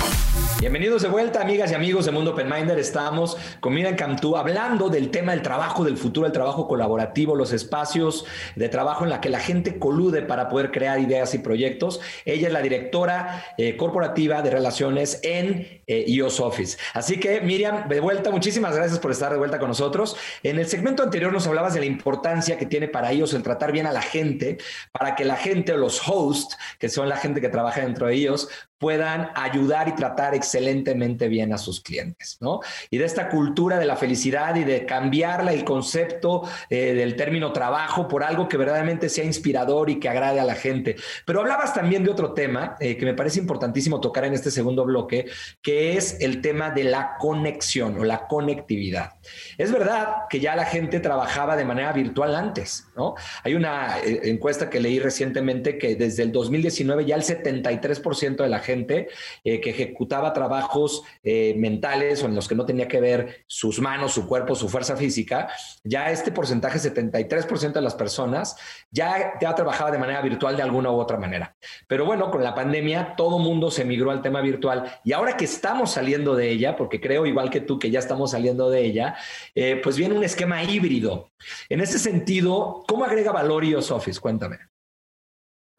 Bienvenidos 0.59 1.03
de 1.03 1.07
vuelta, 1.07 1.39
amigas 1.39 1.71
y 1.71 1.75
amigos 1.75 2.03
de 2.03 2.11
Mundo 2.11 2.31
Open 2.31 2.49
Minder, 2.49 2.77
estamos 2.77 3.37
con 3.61 3.73
Miran 3.73 3.95
Cantú 3.95 4.35
hablando 4.35 4.89
del 4.89 5.09
tema 5.09 5.31
del 5.31 5.41
trabajo 5.41 5.85
del 5.85 5.95
futuro 5.95 6.25
del 6.25 6.33
trabajo 6.33 6.67
colaborativo, 6.67 7.33
los 7.33 7.53
espacios 7.53 8.25
de 8.57 8.67
trabajo 8.67 9.05
en 9.05 9.09
la 9.09 9.21
que 9.21 9.29
la 9.29 9.39
gente 9.39 9.79
colude 9.79 10.21
para 10.21 10.49
poder 10.49 10.71
crear 10.71 10.99
ideas 10.99 11.33
y 11.33 11.37
proyectos. 11.37 12.01
Ella 12.25 12.47
es 12.47 12.53
la 12.53 12.61
directora 12.61 13.45
eh, 13.57 13.77
corporativa 13.77 14.41
de 14.41 14.49
relaciones 14.49 15.21
en 15.23 15.81
eh, 15.87 16.03
EOS 16.07 16.41
Office. 16.41 16.77
Así 16.93 17.21
que, 17.21 17.39
Miriam, 17.39 17.87
de 17.87 18.01
vuelta, 18.01 18.29
muchísimas 18.29 18.75
gracias 18.75 18.99
por 18.99 19.11
estar 19.11 19.31
de 19.31 19.37
vuelta 19.37 19.59
con 19.59 19.69
nosotros. 19.69 20.17
En 20.43 20.59
el 20.59 20.67
segmento 20.67 21.03
anterior 21.03 21.31
nos 21.31 21.47
hablabas 21.47 21.73
de 21.73 21.79
la 21.79 21.85
importancia 21.85 22.57
que 22.57 22.65
tiene 22.65 22.89
para 22.89 23.13
ellos 23.13 23.33
el 23.33 23.43
tratar 23.43 23.71
bien 23.71 23.87
a 23.87 23.93
la 23.93 24.01
gente, 24.01 24.57
para 24.91 25.15
que 25.15 25.23
la 25.23 25.37
gente 25.37 25.71
o 25.71 25.77
los 25.77 26.05
hosts, 26.05 26.57
que 26.79 26.89
son 26.89 27.07
la 27.07 27.15
gente 27.15 27.39
que 27.39 27.47
trabaja 27.47 27.79
dentro 27.79 28.07
de 28.07 28.15
ellos, 28.15 28.49
puedan 28.79 29.29
ayudar 29.35 29.89
y 29.89 29.95
tratar 29.95 30.33
excelentemente 30.33 31.27
bien 31.27 31.53
a 31.53 31.57
sus 31.57 31.81
clientes, 31.81 32.37
¿no? 32.39 32.61
Y 32.89 32.97
de 32.97 33.05
esta 33.05 33.29
cultura 33.29 33.77
de 33.77 33.85
la 33.85 33.97
felicidad 33.97 34.55
y 34.55 34.63
de 34.63 34.85
cambiarla 34.85 35.53
el 35.53 35.63
concepto 35.63 36.43
eh, 36.69 36.93
del 36.93 37.15
término 37.15 37.51
trabajo 37.51 38.07
por 38.07 38.23
algo 38.23 38.47
que 38.47 38.57
verdaderamente 38.57 39.09
sea 39.09 39.25
inspirador 39.25 39.89
y 39.89 39.99
que 39.99 40.09
agrade 40.09 40.39
a 40.39 40.45
la 40.45 40.55
gente. 40.55 40.95
Pero 41.25 41.41
hablabas 41.41 41.73
también 41.73 42.03
de 42.03 42.11
otro 42.11 42.33
tema 42.33 42.75
eh, 42.79 42.97
que 42.97 43.05
me 43.05 43.13
parece 43.13 43.39
importantísimo 43.39 43.99
tocar 43.99 44.23
en 44.25 44.33
este 44.33 44.49
segundo 44.49 44.85
bloque, 44.85 45.25
que 45.61 45.97
es 45.97 46.19
el 46.21 46.41
tema 46.41 46.71
de 46.71 46.85
la 46.85 47.17
conexión 47.19 47.99
o 47.99 48.05
la 48.05 48.27
conectividad. 48.27 49.18
Es 49.57 49.71
verdad 49.71 50.27
que 50.29 50.39
ya 50.39 50.55
la 50.55 50.65
gente 50.65 50.99
trabajaba 50.99 51.55
de 51.55 51.65
manera 51.65 51.91
virtual 51.91 52.35
antes, 52.35 52.87
¿no? 52.95 53.15
Hay 53.43 53.55
una 53.55 53.99
eh, 53.99 54.21
encuesta 54.23 54.69
que 54.69 54.79
leí 54.79 54.99
recientemente 54.99 55.77
que 55.77 55.95
desde 55.95 56.23
el 56.23 56.31
2019 56.31 57.05
ya 57.05 57.15
el 57.15 57.23
73% 57.23 58.37
de 58.37 58.49
la 58.49 58.59
gente 58.59 59.09
eh, 59.43 59.59
que 59.59 59.71
ejecutaba 59.71 60.33
trabajos 60.33 61.03
eh, 61.23 61.55
mentales 61.57 62.23
o 62.23 62.27
en 62.27 62.35
los 62.35 62.47
que 62.47 62.55
no 62.55 62.65
tenía 62.65 62.87
que 62.87 63.01
ver 63.01 63.43
sus 63.47 63.79
manos, 63.79 64.13
su 64.13 64.27
cuerpo, 64.27 64.55
su 64.55 64.69
fuerza 64.69 64.95
física, 64.95 65.49
ya 65.83 66.11
este 66.11 66.31
porcentaje, 66.31 66.79
73% 66.79 67.73
de 67.73 67.81
las 67.81 67.95
personas, 67.95 68.55
ya, 68.91 69.33
ya 69.41 69.55
trabajaba 69.55 69.91
de 69.91 69.97
manera 69.97 70.21
virtual 70.21 70.55
de 70.55 70.63
alguna 70.63 70.91
u 70.91 70.99
otra 70.99 71.17
manera. 71.17 71.55
Pero 71.87 72.05
bueno, 72.05 72.31
con 72.31 72.43
la 72.43 72.55
pandemia 72.55 73.15
todo 73.15 73.39
mundo 73.39 73.71
se 73.71 73.85
migró 73.85 74.11
al 74.11 74.21
tema 74.21 74.41
virtual 74.41 74.99
y 75.03 75.13
ahora 75.13 75.37
que 75.37 75.45
estamos 75.45 75.91
saliendo 75.91 76.35
de 76.35 76.49
ella, 76.49 76.75
porque 76.75 76.99
creo 77.01 77.25
igual 77.25 77.49
que 77.49 77.61
tú 77.61 77.79
que 77.79 77.91
ya 77.91 77.99
estamos 77.99 78.31
saliendo 78.31 78.69
de 78.69 78.85
ella, 78.85 79.15
eh, 79.55 79.79
pues 79.83 79.97
viene 79.97 80.15
un 80.15 80.23
esquema 80.23 80.63
híbrido. 80.63 81.29
En 81.69 81.81
ese 81.81 81.99
sentido, 81.99 82.83
¿cómo 82.87 83.05
agrega 83.05 83.31
valor 83.31 83.63
iOS 83.63 83.91
Office? 83.91 84.19
Cuéntame. 84.19 84.57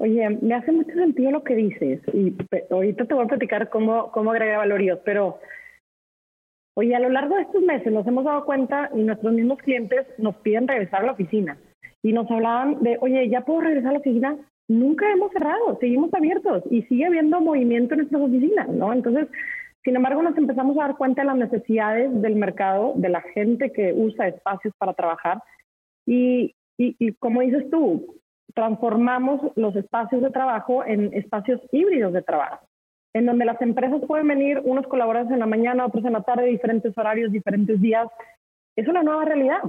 Oye, 0.00 0.30
me 0.40 0.54
hace 0.54 0.72
mucho 0.72 0.92
sentido 0.94 1.30
lo 1.30 1.44
que 1.44 1.54
dices 1.54 2.00
y 2.14 2.34
ahorita 2.70 3.04
te 3.04 3.12
voy 3.12 3.24
a 3.24 3.28
platicar 3.28 3.68
cómo, 3.68 4.10
cómo 4.12 4.30
agrega 4.30 4.56
valoríos, 4.56 4.98
pero 5.04 5.38
oye, 6.74 6.94
a 6.94 7.00
lo 7.00 7.10
largo 7.10 7.36
de 7.36 7.42
estos 7.42 7.62
meses 7.62 7.92
nos 7.92 8.06
hemos 8.06 8.24
dado 8.24 8.46
cuenta 8.46 8.90
y 8.94 9.02
nuestros 9.02 9.34
mismos 9.34 9.58
clientes 9.58 10.06
nos 10.16 10.36
piden 10.36 10.66
regresar 10.66 11.02
a 11.02 11.06
la 11.06 11.12
oficina 11.12 11.58
y 12.02 12.14
nos 12.14 12.30
hablaban 12.30 12.82
de, 12.82 12.96
oye, 13.02 13.28
¿ya 13.28 13.42
puedo 13.42 13.60
regresar 13.60 13.90
a 13.90 13.92
la 13.92 13.98
oficina? 13.98 14.38
Nunca 14.68 15.10
hemos 15.12 15.32
cerrado, 15.32 15.76
seguimos 15.78 16.14
abiertos 16.14 16.62
y 16.70 16.80
sigue 16.84 17.04
habiendo 17.04 17.38
movimiento 17.40 17.92
en 17.92 17.98
nuestras 17.98 18.22
oficinas, 18.22 18.68
¿no? 18.68 18.94
Entonces, 18.94 19.28
sin 19.84 19.96
embargo, 19.96 20.22
nos 20.22 20.36
empezamos 20.36 20.76
a 20.76 20.82
dar 20.82 20.96
cuenta 20.96 21.22
de 21.22 21.26
las 21.26 21.36
necesidades 21.36 22.20
del 22.20 22.36
mercado, 22.36 22.92
de 22.96 23.08
la 23.08 23.22
gente 23.22 23.72
que 23.72 23.92
usa 23.92 24.28
espacios 24.28 24.74
para 24.78 24.92
trabajar 24.92 25.42
y, 26.06 26.54
y, 26.76 26.96
y 26.98 27.12
como 27.14 27.40
dices 27.40 27.70
tú, 27.70 28.20
transformamos 28.54 29.40
los 29.56 29.74
espacios 29.76 30.22
de 30.22 30.30
trabajo 30.30 30.84
en 30.84 31.12
espacios 31.14 31.60
híbridos 31.72 32.12
de 32.12 32.22
trabajo, 32.22 32.66
en 33.14 33.26
donde 33.26 33.44
las 33.44 33.60
empresas 33.62 34.00
pueden 34.06 34.28
venir 34.28 34.60
unos 34.64 34.86
colaboradores 34.86 35.32
en 35.32 35.40
la 35.40 35.46
mañana, 35.46 35.86
otros 35.86 36.04
en 36.04 36.12
la 36.12 36.22
tarde, 36.22 36.46
diferentes 36.46 36.96
horarios, 36.96 37.32
diferentes 37.32 37.80
días. 37.80 38.08
Es 38.76 38.86
una 38.88 39.02
nueva 39.02 39.24
realidad. 39.24 39.60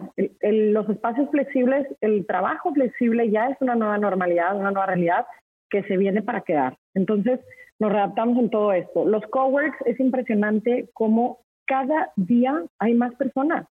los 0.41 0.89
espacios 0.89 1.29
flexibles, 1.31 1.87
el 2.01 2.25
trabajo 2.25 2.73
flexible 2.73 3.29
ya 3.29 3.47
es 3.47 3.57
una 3.61 3.75
nueva 3.75 3.97
normalidad, 3.97 4.55
una 4.55 4.71
nueva 4.71 4.87
realidad 4.87 5.25
que 5.69 5.83
se 5.83 5.97
viene 5.97 6.21
para 6.21 6.41
quedar. 6.41 6.77
Entonces, 6.93 7.39
nos 7.81 7.91
readaptamos 7.91 8.37
en 8.37 8.51
todo 8.51 8.71
esto. 8.73 9.05
Los 9.05 9.25
coworks 9.25 9.75
es 9.87 9.99
impresionante 9.99 10.87
cómo 10.93 11.39
cada 11.65 12.11
día 12.15 12.63
hay 12.77 12.93
más 12.93 13.15
personas. 13.15 13.65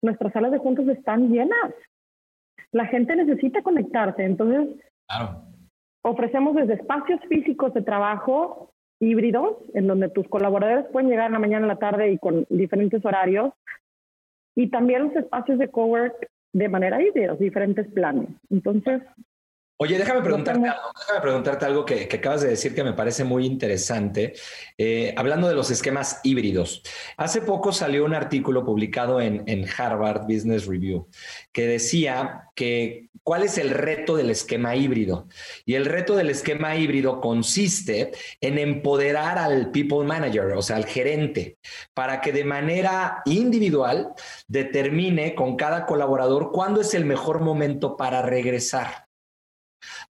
Nuestras 0.00 0.32
salas 0.32 0.52
de 0.52 0.58
juntos 0.58 0.86
están 0.86 1.28
llenas. 1.28 1.74
La 2.70 2.86
gente 2.86 3.16
necesita 3.16 3.62
conectarse. 3.62 4.22
Entonces, 4.22 4.78
ofrecemos 6.02 6.54
desde 6.54 6.74
espacios 6.74 7.20
físicos 7.28 7.74
de 7.74 7.82
trabajo 7.82 8.70
híbridos, 9.00 9.56
en 9.74 9.88
donde 9.88 10.08
tus 10.08 10.28
colaboradores 10.28 10.86
pueden 10.92 11.10
llegar 11.10 11.26
en 11.26 11.32
la 11.32 11.40
mañana, 11.40 11.64
en 11.64 11.68
la 11.68 11.80
tarde 11.80 12.12
y 12.12 12.18
con 12.18 12.46
diferentes 12.50 13.04
horarios, 13.04 13.52
y 14.54 14.70
también 14.70 15.02
los 15.02 15.16
espacios 15.16 15.58
de 15.58 15.68
cowork 15.68 16.28
de 16.52 16.68
manera 16.68 17.02
híbrida, 17.02 17.34
diferentes 17.34 17.88
planes. 17.88 18.28
Entonces, 18.50 19.02
Oye, 19.80 19.96
déjame 19.96 20.22
preguntarte 20.22 20.68
algo, 20.68 20.92
déjame 20.98 21.20
preguntarte 21.20 21.64
algo 21.64 21.84
que, 21.84 22.08
acabas 22.12 22.40
de 22.40 22.48
decir 22.48 22.74
que 22.74 22.82
me 22.82 22.94
parece 22.94 23.22
muy 23.22 23.46
interesante, 23.46 24.34
eh, 24.76 25.14
hablando 25.16 25.48
de 25.48 25.54
los 25.54 25.70
esquemas 25.70 26.18
híbridos. 26.24 26.82
Hace 27.16 27.42
poco 27.42 27.70
salió 27.72 28.04
un 28.04 28.12
artículo 28.12 28.64
publicado 28.64 29.20
en, 29.20 29.44
en, 29.46 29.64
Harvard 29.76 30.22
Business 30.22 30.66
Review 30.66 31.08
que 31.52 31.68
decía 31.68 32.50
que 32.56 33.08
cuál 33.22 33.42
es 33.42 33.58
el 33.58 33.70
reto 33.70 34.16
del 34.16 34.30
esquema 34.30 34.74
híbrido. 34.74 35.28
Y 35.64 35.74
el 35.74 35.84
reto 35.84 36.16
del 36.16 36.30
esquema 36.30 36.74
híbrido 36.76 37.20
consiste 37.20 38.10
en 38.40 38.58
empoderar 38.58 39.38
al 39.38 39.70
people 39.70 40.04
manager, 40.04 40.54
o 40.54 40.62
sea, 40.62 40.76
al 40.76 40.86
gerente, 40.86 41.58
para 41.94 42.20
que 42.20 42.32
de 42.32 42.44
manera 42.44 43.22
individual 43.26 44.14
determine 44.48 45.34
con 45.34 45.56
cada 45.56 45.86
colaborador 45.86 46.50
cuándo 46.50 46.80
es 46.80 46.94
el 46.94 47.04
mejor 47.04 47.40
momento 47.40 47.96
para 47.96 48.22
regresar. 48.22 49.07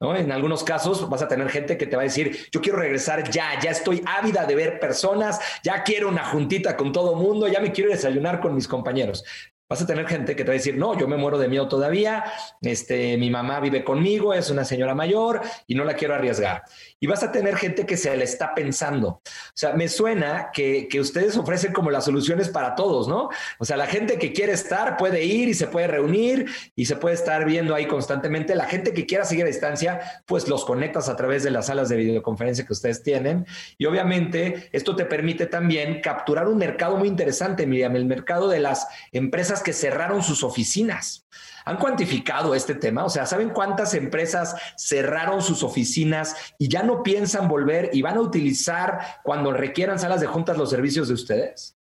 En 0.01 0.33
algunos 0.33 0.65
casos 0.65 1.09
vas 1.09 1.23
a 1.23 1.29
tener 1.29 1.49
gente 1.51 1.77
que 1.77 1.87
te 1.87 1.97
va 1.97 2.03
a 2.03 2.05
decir, 2.05 2.49
yo 2.53 2.61
quiero 2.61 2.79
regresar 2.79 3.31
ya, 3.31 3.59
ya 3.61 3.71
estoy 3.71 4.03
ávida 4.07 4.47
de 4.47 4.55
ver 4.55 4.81
personas, 4.81 5.41
ya 5.63 5.83
quiero 5.83 6.09
una 6.09 6.25
juntita 6.25 6.77
con 6.77 6.93
todo 6.93 7.15
mundo, 7.17 7.49
ya 7.49 7.61
me 7.61 7.73
quiero 7.73 7.91
desayunar 7.91 8.41
con 8.41 8.55
mis 8.55 8.69
compañeros. 8.69 9.25
Vas 9.69 9.83
a 9.83 9.87
tener 9.87 10.07
gente 10.07 10.35
que 10.35 10.45
te 10.45 10.49
va 10.49 10.55
a 10.55 10.57
decir, 10.57 10.79
no, 10.79 10.99
yo 10.99 11.07
me 11.07 11.19
muero 11.19 11.39
de 11.39 11.47
miedo 11.47 11.69
todavía, 11.69 12.25
este, 12.63 13.19
mi 13.19 13.29
mamá 13.29 13.61
vive 13.61 13.85
conmigo, 13.85 14.33
es 14.33 14.49
una 14.49 14.65
señora 14.65 14.95
mayor 14.95 15.43
y 15.67 15.75
no 15.75 15.85
la 15.85 15.95
quiero 15.95 16.15
arriesgar. 16.15 16.63
Y 16.99 17.07
vas 17.07 17.23
a 17.23 17.31
tener 17.31 17.55
gente 17.57 17.85
que 17.85 17.99
se 17.99 18.17
le 18.17 18.25
está 18.25 18.55
pensando. 18.55 19.09
O 19.09 19.23
sea, 19.55 19.75
me 19.75 19.89
suena 19.89 20.51
que, 20.55 20.89
que 20.89 21.01
ustedes 21.01 21.37
ofrecen 21.37 21.75
como 21.75 21.91
las 21.91 22.07
soluciones 22.07 22.49
para 22.49 22.75
todos, 22.75 23.09
¿no? 23.09 23.29
O 23.59 23.65
sea, 23.67 23.77
la 23.77 23.87
gente 23.87 24.19
que 24.19 24.33
quiere 24.33 24.53
estar 24.53 24.97
puede 24.97 25.25
ir 25.25 25.49
y 25.49 25.55
se 25.55 25.67
puede 25.67 25.87
reunir 25.87 26.47
y 26.75 26.87
se 26.87 26.97
puede 26.97 27.15
estar 27.15 27.45
viendo 27.45 27.75
ahí 27.75 27.87
constantemente. 27.87 28.55
La 28.55 28.65
gente 28.65 28.95
que 28.95 29.05
quiera 29.05 29.27
seguir 29.27 29.45
a 29.45 29.49
distancia, 29.49 30.23
pues 30.25 30.49
los 30.49 30.65
conectas 30.65 31.11
a 31.11 31.17
través 31.17 31.43
de 31.43 31.51
las 31.51 31.67
salas 31.67 31.91
de 31.91 31.97
videoconferencia 31.97 32.65
que 32.65 32.73
ustedes 32.73 33.03
tienen. 33.03 33.47
Y 33.77 33.85
obviamente 33.85 34.71
esto 34.73 34.97
te 34.97 35.05
permite 35.05 35.45
también 35.45 36.01
capturar 36.01 36.49
un 36.49 36.57
mercado 36.57 36.97
muy 36.97 37.09
interesante, 37.09 37.67
Miriam, 37.67 37.95
el 37.97 38.07
mercado 38.07 38.49
de 38.49 38.61
las 38.61 38.87
empresas 39.13 39.58
que 39.63 39.73
cerraron 39.73 40.23
sus 40.23 40.43
oficinas. 40.45 41.27
¿Han 41.65 41.77
cuantificado 41.77 42.55
este 42.55 42.75
tema? 42.75 43.05
O 43.05 43.09
sea, 43.09 43.27
¿saben 43.27 43.51
cuántas 43.51 43.95
empresas 43.95 44.57
cerraron 44.77 45.43
sus 45.43 45.63
oficinas 45.63 46.55
y 46.59 46.69
ya 46.69 46.83
no 46.83 47.03
piensan 47.03 47.49
volver 47.49 47.91
y 47.93 48.01
van 48.01 48.17
a 48.17 48.21
utilizar 48.21 48.99
cuando 49.23 49.53
requieran 49.53 49.99
salas 49.99 50.21
de 50.21 50.27
juntas 50.27 50.57
los 50.57 50.71
servicios 50.71 51.09
de 51.09 51.15
ustedes? 51.15 51.79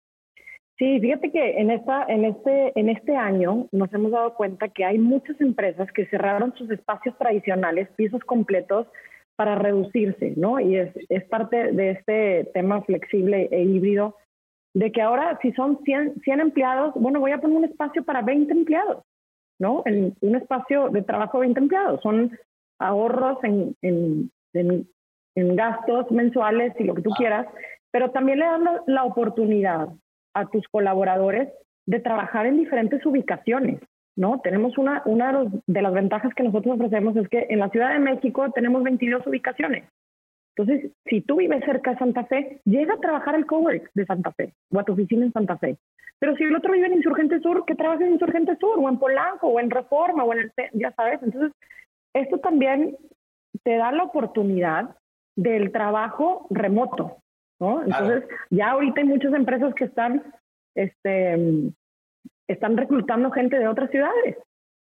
Sí, 0.77 0.99
fíjate 0.99 1.31
que 1.31 1.59
en, 1.59 1.69
esta, 1.69 2.05
en, 2.07 2.25
este, 2.25 2.77
en 2.79 2.89
este 2.89 3.15
año 3.15 3.67
nos 3.71 3.93
hemos 3.93 4.11
dado 4.11 4.33
cuenta 4.35 4.69
que 4.69 4.85
hay 4.85 4.97
muchas 4.97 5.39
empresas 5.39 5.87
que 5.91 6.07
cerraron 6.07 6.53
sus 6.57 6.71
espacios 6.71 7.17
tradicionales, 7.17 7.89
pisos 7.95 8.21
completos, 8.23 8.87
para 9.35 9.55
reducirse, 9.55 10.33
¿no? 10.35 10.59
Y 10.59 10.77
es, 10.77 10.91
es 11.09 11.23
parte 11.25 11.71
de 11.71 11.91
este 11.91 12.51
tema 12.53 12.81
flexible 12.83 13.49
e 13.51 13.63
híbrido 13.63 14.15
de 14.73 14.91
que 14.91 15.01
ahora 15.01 15.37
si 15.41 15.51
son 15.53 15.79
100, 15.83 16.21
100 16.21 16.39
empleados, 16.39 16.93
bueno, 16.95 17.19
voy 17.19 17.31
a 17.31 17.39
poner 17.39 17.57
un 17.57 17.65
espacio 17.65 18.03
para 18.03 18.21
20 18.21 18.51
empleados, 18.51 19.03
¿no? 19.59 19.83
En 19.85 20.15
un 20.21 20.35
espacio 20.35 20.89
de 20.89 21.03
trabajo 21.03 21.37
de 21.39 21.47
20 21.47 21.59
empleados. 21.59 22.01
Son 22.01 22.31
ahorros 22.79 23.37
en, 23.43 23.75
en, 23.81 24.31
en, 25.35 25.55
gastos 25.55 26.11
mensuales 26.11 26.73
y 26.79 26.83
lo 26.83 26.95
que 26.95 27.01
tú 27.01 27.11
quieras, 27.11 27.47
pero 27.91 28.11
también 28.11 28.39
le 28.39 28.45
dan 28.45 28.63
la, 28.87 29.03
oportunidad 29.03 29.89
a 30.33 30.45
tus 30.47 30.67
colaboradores 30.69 31.49
de 31.85 31.99
trabajar 31.99 32.47
en 32.47 32.57
diferentes 32.57 33.05
ubicaciones, 33.05 33.79
¿no? 34.15 34.41
Tenemos 34.41 34.77
una, 34.77 35.03
una 35.05 35.45
de 35.67 35.81
las 35.81 35.93
ventajas 35.93 36.33
que 36.33 36.43
nosotros 36.43 36.75
ofrecemos 36.75 37.15
es 37.15 37.27
que 37.29 37.45
en 37.49 37.59
la 37.59 37.69
Ciudad 37.69 37.93
de 37.93 37.99
México 37.99 38.51
tenemos 38.51 38.83
22 38.83 39.27
ubicaciones. 39.27 39.85
Entonces, 40.55 40.91
si 41.05 41.21
tú 41.21 41.37
vives 41.37 41.63
cerca 41.65 41.91
de 41.91 41.97
Santa 41.97 42.25
Fe, 42.25 42.61
llega 42.65 42.93
a 42.93 42.99
trabajar 42.99 43.35
el 43.35 43.45
cowork 43.45 43.89
de 43.93 44.05
Santa 44.05 44.31
Fe 44.31 44.53
o 44.71 44.79
a 44.79 44.83
tu 44.83 44.93
oficina 44.93 45.25
en 45.25 45.33
Santa 45.33 45.57
Fe. 45.57 45.77
Pero 46.19 46.35
si 46.35 46.43
el 46.43 46.55
otro 46.55 46.71
vive 46.71 46.87
en 46.87 46.93
Insurgente 46.93 47.39
Sur, 47.39 47.65
que 47.65 47.75
trabaje 47.75 48.05
en 48.05 48.13
Insurgente 48.13 48.55
Sur 48.57 48.79
o 48.79 48.87
en 48.87 48.99
Polanco 48.99 49.47
o 49.47 49.59
en 49.59 49.69
Reforma 49.69 50.23
o 50.23 50.33
en 50.33 50.39
el, 50.39 50.51
ya 50.73 50.91
sabes. 50.93 51.21
Entonces, 51.23 51.51
esto 52.13 52.37
también 52.37 52.95
te 53.63 53.77
da 53.77 53.91
la 53.91 54.03
oportunidad 54.03 54.95
del 55.35 55.71
trabajo 55.71 56.47
remoto, 56.49 57.17
¿no? 57.59 57.83
Entonces, 57.83 58.23
ya 58.51 58.71
ahorita 58.71 59.01
hay 59.01 59.07
muchas 59.07 59.33
empresas 59.33 59.73
que 59.73 59.85
están, 59.85 60.23
este, 60.75 61.71
están 62.47 62.77
reclutando 62.77 63.31
gente 63.31 63.57
de 63.57 63.67
otras 63.67 63.89
ciudades. 63.89 64.37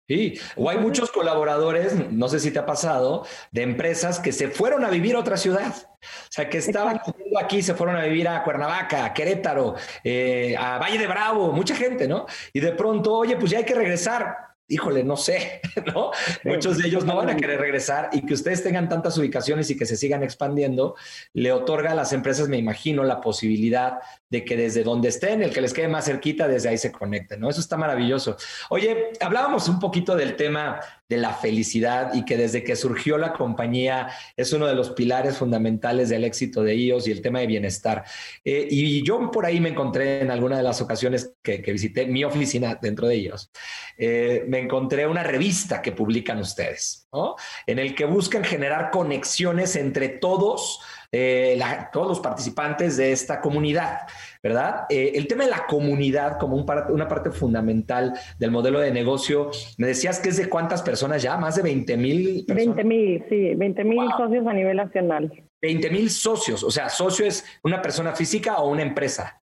Sí, 0.08 0.40
o 0.56 0.70
hay 0.70 0.78
muchos 0.78 1.12
colaboradores, 1.12 1.96
no 2.12 2.28
sé 2.28 2.40
si 2.40 2.52
te 2.52 2.60
ha 2.60 2.66
pasado, 2.66 3.26
de 3.52 3.64
empresas 3.64 4.20
que 4.20 4.32
se 4.32 4.50
fueron 4.50 4.86
a 4.86 4.90
vivir 4.92 5.16
a 5.16 5.20
otra 5.20 5.36
ciudad. 5.36 5.74
O 6.00 6.30
sea, 6.30 6.48
que 6.48 6.60
estaban 6.60 7.02
aquí, 7.42 7.64
se 7.64 7.74
fueron 7.74 7.96
a 7.96 8.04
vivir 8.04 8.28
a 8.28 8.44
Cuernavaca, 8.44 9.06
a 9.06 9.14
Querétaro, 9.14 9.74
eh, 10.04 10.56
a 10.58 10.78
Valle 10.78 11.00
de 11.00 11.08
Bravo, 11.08 11.52
mucha 11.54 11.76
gente, 11.76 12.08
¿no? 12.08 12.28
Y 12.54 12.60
de 12.60 12.74
pronto, 12.74 13.14
oye, 13.16 13.36
pues 13.36 13.50
ya 13.50 13.58
hay 13.58 13.66
que 13.66 13.74
regresar 13.74 14.55
híjole, 14.68 15.04
no 15.04 15.16
sé, 15.16 15.62
¿no? 15.94 16.12
Muchos 16.44 16.78
de 16.78 16.88
ellos 16.88 17.06
no 17.06 17.16
van 17.16 17.30
a 17.30 17.36
querer 17.36 17.60
regresar 17.60 18.10
y 18.14 18.26
que 18.26 18.34
ustedes 18.34 18.64
tengan 18.64 18.90
tantas 18.90 19.18
ubicaciones 19.18 19.70
y 19.70 19.78
que 19.78 19.86
se 19.86 19.96
sigan 19.96 20.24
expandiendo, 20.24 20.96
le 21.34 21.52
otorga 21.52 21.92
a 21.92 21.96
las 21.96 22.14
empresas, 22.14 22.48
me 22.50 22.58
imagino, 22.58 23.04
la 23.04 23.22
posibilidad 23.22 24.00
de 24.30 24.44
que 24.44 24.58
desde 24.58 24.84
donde 24.84 25.10
estén, 25.10 25.44
el 25.44 25.54
que 25.54 25.62
les 25.62 25.74
quede 25.74 25.88
más 25.88 26.06
cerquita, 26.06 26.48
desde 26.48 26.70
ahí 26.70 26.78
se 26.78 26.92
conecten, 26.92 27.40
¿no? 27.40 27.50
Eso 27.50 27.60
está 27.60 27.78
maravilloso. 27.78 28.38
Oye, 28.70 29.12
hablábamos 29.20 29.70
un 29.70 29.80
poquito 29.80 30.16
del 30.16 30.36
tema 30.36 30.80
de 31.08 31.18
la 31.18 31.34
felicidad 31.34 32.14
y 32.14 32.26
que 32.26 32.36
desde 32.36 32.64
que 32.64 32.76
surgió 32.76 33.18
la 33.18 33.34
compañía 33.34 34.10
es 34.36 34.54
uno 34.54 34.66
de 34.66 34.74
los 34.74 34.92
pilares 34.92 35.38
fundamentales 35.38 36.10
del 36.10 36.24
éxito 36.24 36.64
de 36.64 36.74
ellos 36.74 37.08
y 37.08 37.12
el 37.12 37.22
tema 37.22 37.40
de 37.40 37.48
bienestar. 37.48 38.04
Eh, 38.44 38.68
y 38.70 39.04
yo 39.04 39.30
por 39.32 39.46
ahí 39.46 39.60
me 39.60 39.70
encontré 39.70 40.22
en 40.22 40.32
alguna 40.32 40.58
de 40.58 40.64
las 40.64 40.82
ocasiones 40.82 41.34
que, 41.44 41.58
visité 41.76 42.06
mi 42.06 42.24
oficina 42.24 42.80
dentro 42.82 43.08
de 43.08 43.16
ellos, 43.16 43.52
eh, 43.98 44.46
me 44.48 44.60
encontré 44.60 45.06
una 45.06 45.24
revista 45.24 45.82
que 45.82 45.92
publican 45.92 46.40
ustedes. 46.40 47.08
En 47.66 47.80
el 47.80 47.96
que 47.96 48.06
buscan 48.06 48.44
generar 48.44 48.92
conexiones 48.92 49.76
entre 49.76 50.10
todos 50.10 50.82
eh, 51.12 51.60
todos 51.92 52.08
los 52.08 52.20
participantes 52.20 52.98
de 52.98 53.12
esta 53.12 53.42
comunidad, 53.42 54.02
¿verdad? 54.42 54.86
Eh, 54.90 55.14
el 55.16 55.28
tema 55.28 55.46
de 55.46 55.50
la 55.50 55.66
comunidad 55.66 56.38
como 56.40 56.56
una 56.56 57.08
parte 57.08 57.32
fundamental 57.32 58.14
del 58.40 58.52
modelo 58.52 58.80
de 58.80 58.92
negocio, 58.92 59.52
me 59.78 59.88
decías 59.88 60.20
que 60.20 60.30
es 60.30 60.38
de 60.38 60.50
cuántas 60.50 60.82
personas 60.82 61.22
ya, 61.22 61.38
más 61.38 61.56
de 61.56 61.64
20 61.64 61.98
mil. 61.98 62.46
20 62.48 62.84
mil, 62.84 63.24
sí, 63.30 63.56
20 63.56 63.84
mil 63.84 64.10
socios 64.18 64.46
a 64.48 64.54
nivel 64.54 64.78
nacional. 64.78 65.32
20 65.62 65.90
mil 65.90 66.10
socios, 66.10 66.64
o 66.64 66.72
sea, 66.72 66.90
socio 66.90 67.26
es 67.26 67.46
una 67.64 67.82
persona 67.82 68.14
física 68.14 68.58
o 68.58 68.70
una 68.70 68.84
empresa 68.84 69.42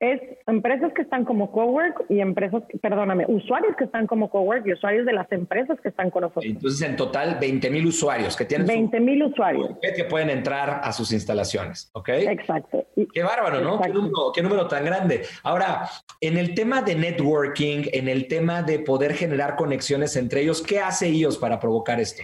es 0.00 0.20
empresas 0.46 0.92
que 0.92 1.02
están 1.02 1.24
como 1.24 1.50
cowork 1.50 2.04
y 2.08 2.20
empresas, 2.20 2.62
perdóname, 2.80 3.24
usuarios 3.26 3.74
que 3.76 3.84
están 3.84 4.06
como 4.06 4.30
cowork 4.30 4.64
y 4.66 4.72
usuarios 4.72 5.04
de 5.04 5.12
las 5.12 5.30
empresas 5.32 5.80
que 5.80 5.88
están 5.88 6.10
con 6.10 6.22
nosotros. 6.22 6.44
Entonces, 6.44 6.88
en 6.88 6.96
total, 6.96 7.38
20 7.40 7.70
mil 7.70 7.86
usuarios 7.86 8.36
que 8.36 8.44
tienen. 8.44 8.66
20 8.66 9.00
mil 9.00 9.24
usuarios. 9.24 9.70
Que 9.80 10.04
pueden 10.04 10.30
entrar 10.30 10.80
a 10.84 10.92
sus 10.92 11.12
instalaciones, 11.12 11.90
¿ok? 11.94 12.10
Exacto. 12.10 12.86
Qué 13.12 13.22
bárbaro, 13.22 13.60
¿no? 13.60 13.80
Qué 13.80 13.88
número, 13.88 14.32
qué 14.32 14.42
número, 14.42 14.68
tan 14.68 14.84
grande. 14.84 15.22
Ahora, 15.42 15.88
en 16.20 16.38
el 16.38 16.54
tema 16.54 16.82
de 16.82 16.94
networking, 16.94 17.84
en 17.92 18.08
el 18.08 18.28
tema 18.28 18.62
de 18.62 18.78
poder 18.78 19.14
generar 19.14 19.56
conexiones 19.56 20.14
entre 20.16 20.42
ellos, 20.42 20.62
¿qué 20.62 20.78
hace 20.78 21.08
ellos 21.08 21.38
para 21.38 21.58
provocar 21.58 21.98
esto? 21.98 22.22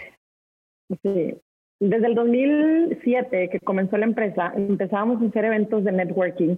Sí. 1.02 1.34
Desde 1.80 2.06
el 2.06 2.14
2007 2.14 3.48
que 3.50 3.60
comenzó 3.60 3.96
la 3.96 4.06
empresa, 4.06 4.52
empezábamos 4.56 5.20
a 5.20 5.26
hacer 5.26 5.44
eventos 5.44 5.82
de 5.84 5.90
networking 5.90 6.56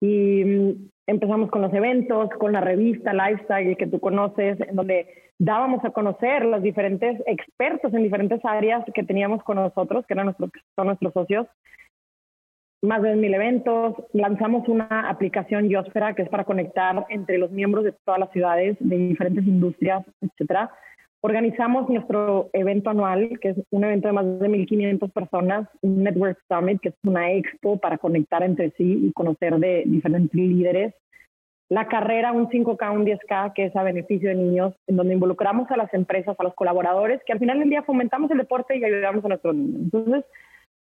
y 0.00 0.44
mm, 0.44 0.90
empezamos 1.06 1.50
con 1.50 1.62
los 1.62 1.72
eventos, 1.72 2.30
con 2.38 2.52
la 2.52 2.60
revista 2.60 3.12
Lifestyle 3.12 3.76
que 3.76 3.86
tú 3.86 4.00
conoces, 4.00 4.60
en 4.60 4.76
donde 4.76 5.06
dábamos 5.38 5.84
a 5.84 5.90
conocer 5.90 6.44
los 6.44 6.62
diferentes 6.62 7.22
expertos 7.26 7.92
en 7.92 8.02
diferentes 8.02 8.40
áreas 8.44 8.84
que 8.94 9.04
teníamos 9.04 9.42
con 9.42 9.56
nosotros, 9.56 10.04
que 10.06 10.14
eran 10.14 10.26
nuestros, 10.26 10.50
son 10.74 10.86
nuestros 10.86 11.12
socios. 11.12 11.46
Más 12.82 13.02
de 13.02 13.16
mil 13.16 13.32
eventos. 13.34 13.94
Lanzamos 14.12 14.68
una 14.68 15.08
aplicación 15.08 15.68
Yosfera 15.68 16.14
que 16.14 16.22
es 16.22 16.28
para 16.28 16.44
conectar 16.44 17.06
entre 17.08 17.38
los 17.38 17.50
miembros 17.50 17.84
de 17.84 17.92
todas 18.04 18.20
las 18.20 18.30
ciudades, 18.32 18.76
de 18.80 18.96
diferentes 18.96 19.46
industrias, 19.46 20.04
etcétera, 20.20 20.70
organizamos 21.22 21.88
nuestro 21.88 22.50
evento 22.52 22.90
anual, 22.90 23.38
que 23.40 23.50
es 23.50 23.56
un 23.70 23.84
evento 23.84 24.08
de 24.08 24.14
más 24.14 24.24
de 24.38 24.48
1.500 24.48 25.12
personas, 25.12 25.68
un 25.82 26.02
Network 26.04 26.38
Summit, 26.48 26.80
que 26.80 26.90
es 26.90 26.94
una 27.04 27.32
expo 27.32 27.78
para 27.78 27.98
conectar 27.98 28.42
entre 28.42 28.70
sí 28.72 29.06
y 29.06 29.12
conocer 29.12 29.56
de 29.58 29.84
diferentes 29.86 30.34
líderes. 30.34 30.94
La 31.68 31.88
carrera, 31.88 32.30
un 32.30 32.48
5K, 32.48 32.94
un 32.94 33.04
10K, 33.04 33.52
que 33.54 33.64
es 33.64 33.74
a 33.74 33.82
beneficio 33.82 34.28
de 34.28 34.36
niños, 34.36 34.74
en 34.86 34.96
donde 34.96 35.14
involucramos 35.14 35.68
a 35.70 35.76
las 35.76 35.92
empresas, 35.94 36.36
a 36.38 36.44
los 36.44 36.54
colaboradores, 36.54 37.20
que 37.26 37.32
al 37.32 37.40
final 37.40 37.58
del 37.58 37.70
día 37.70 37.82
fomentamos 37.82 38.30
el 38.30 38.38
deporte 38.38 38.76
y 38.76 38.84
ayudamos 38.84 39.24
a 39.24 39.28
nuestros 39.28 39.56
niños. 39.56 39.80
Entonces, 39.82 40.24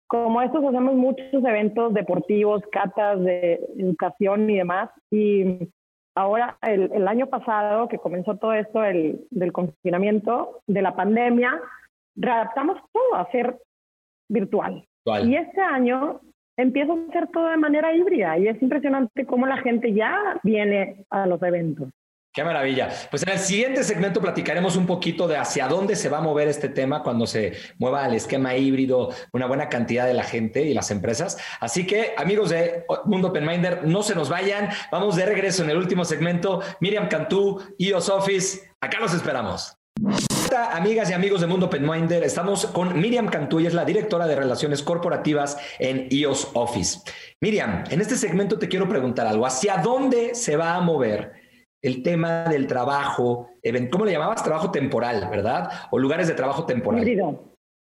como 0.09 0.43
estos 0.43 0.65
hacemos 0.65 0.95
muchos 0.95 1.33
eventos 1.33 1.95
deportivos, 1.95 2.63
catas 2.73 3.23
de 3.23 3.61
educación 3.79 4.51
y 4.51 4.59
demás. 4.59 4.91
Y 5.11 5.69
ahora, 6.15 6.59
el, 6.63 7.09
año 7.09 7.27
pasado 7.27 7.89
que 7.89 7.99
comenzó 7.99 8.37
todo 8.37 8.53
esto 8.53 8.85
el, 8.85 9.27
del 9.31 9.53
confinamiento, 9.53 10.63
de 10.67 10.83
la 10.83 10.95
pandemia, 10.95 11.61
readaptamos 12.17 12.81
todo 12.93 13.17
a 13.17 13.31
ser 13.31 13.59
virtual. 14.29 14.87
Y 15.25 15.35
este 15.35 15.61
año 15.61 16.21
empieza 16.57 16.93
a 16.93 17.13
ser 17.13 17.29
todo 17.29 17.49
de 17.49 17.57
manera 17.57 17.95
híbrida 17.95 18.39
y 18.39 18.49
es 18.49 18.61
impresionante 18.63 19.27
cómo 19.27 19.47
la 19.47 19.57
gente 19.59 19.93
ya 19.93 20.39
viene 20.43 21.05
a 21.11 21.27
los 21.27 21.43
eventos. 21.43 21.89
Qué 22.35 22.43
maravilla. 22.45 22.89
Pues 23.11 23.23
en 23.25 23.29
el 23.29 23.39
siguiente 23.39 23.85
segmento 23.85 24.19
platicaremos 24.23 24.77
un 24.77 24.87
poquito 24.87 25.29
de 25.29 25.37
hacia 25.37 25.69
dónde 25.69 25.97
se 25.97 26.09
va 26.09 26.17
a 26.17 26.21
mover 26.23 26.49
este 26.49 26.71
tema 26.71 27.03
cuando 27.03 27.27
se 27.27 27.53
mueva 27.79 28.07
el 28.07 28.15
esquema 28.15 28.57
híbrido 28.57 29.11
una 29.33 29.45
buena 29.45 29.69
cantidad 29.69 30.07
de 30.07 30.15
la 30.15 30.25
gente 30.25 30.63
y 30.63 30.73
las 30.73 30.91
empresas. 30.91 31.37
Así 31.61 31.87
que, 31.87 32.15
amigos 32.17 32.49
de 32.49 32.87
Mundo 33.05 33.29
Openminder, 33.29 33.87
no 33.87 34.03
se 34.03 34.15
nos 34.15 34.31
vayan. 34.31 34.71
Vamos 34.91 35.17
de 35.17 35.27
regreso 35.27 35.63
en 35.63 35.69
el 35.69 35.77
último 35.77 36.07
segmento. 36.07 36.63
Miriam 36.81 37.07
Cantú, 37.07 37.61
IOS 37.77 38.09
Office, 38.09 38.73
acá 38.81 38.99
los 38.99 39.13
esperamos. 39.13 39.77
Amigas 40.73 41.11
y 41.11 41.13
amigos 41.13 41.43
de 41.43 41.47
Mundo 41.47 41.67
Openminder, 41.67 42.25
estamos 42.25 42.65
con 42.67 42.99
Miriam 42.99 43.29
Cantú, 43.29 43.61
y 43.61 43.67
es 43.67 43.75
la 43.75 43.85
directora 43.85 44.27
de 44.27 44.37
Relaciones 44.37 44.83
Corporativas 44.83 45.59
en 45.79 46.09
IOS 46.11 46.49
Office. 46.55 47.01
Miriam, 47.41 47.85
en 47.91 48.01
este 48.01 48.17
segmento 48.17 48.59
te 48.59 48.69
quiero 48.69 48.89
preguntar 48.89 49.27
algo. 49.27 49.45
¿Hacia 49.45 49.77
dónde 49.79 50.35
se 50.35 50.57
va 50.57 50.75
a 50.75 50.81
mover 50.81 51.42
el 51.83 52.03
tema 52.03 52.45
del 52.45 52.67
trabajo, 52.67 53.51
¿cómo 53.91 54.05
le 54.05 54.13
llamabas? 54.13 54.43
Trabajo 54.43 54.71
temporal, 54.71 55.29
¿verdad? 55.31 55.69
O 55.91 55.99
lugares 55.99 56.29
de 56.29 56.35
trabajo 56.35 56.65
temporal. 56.65 57.05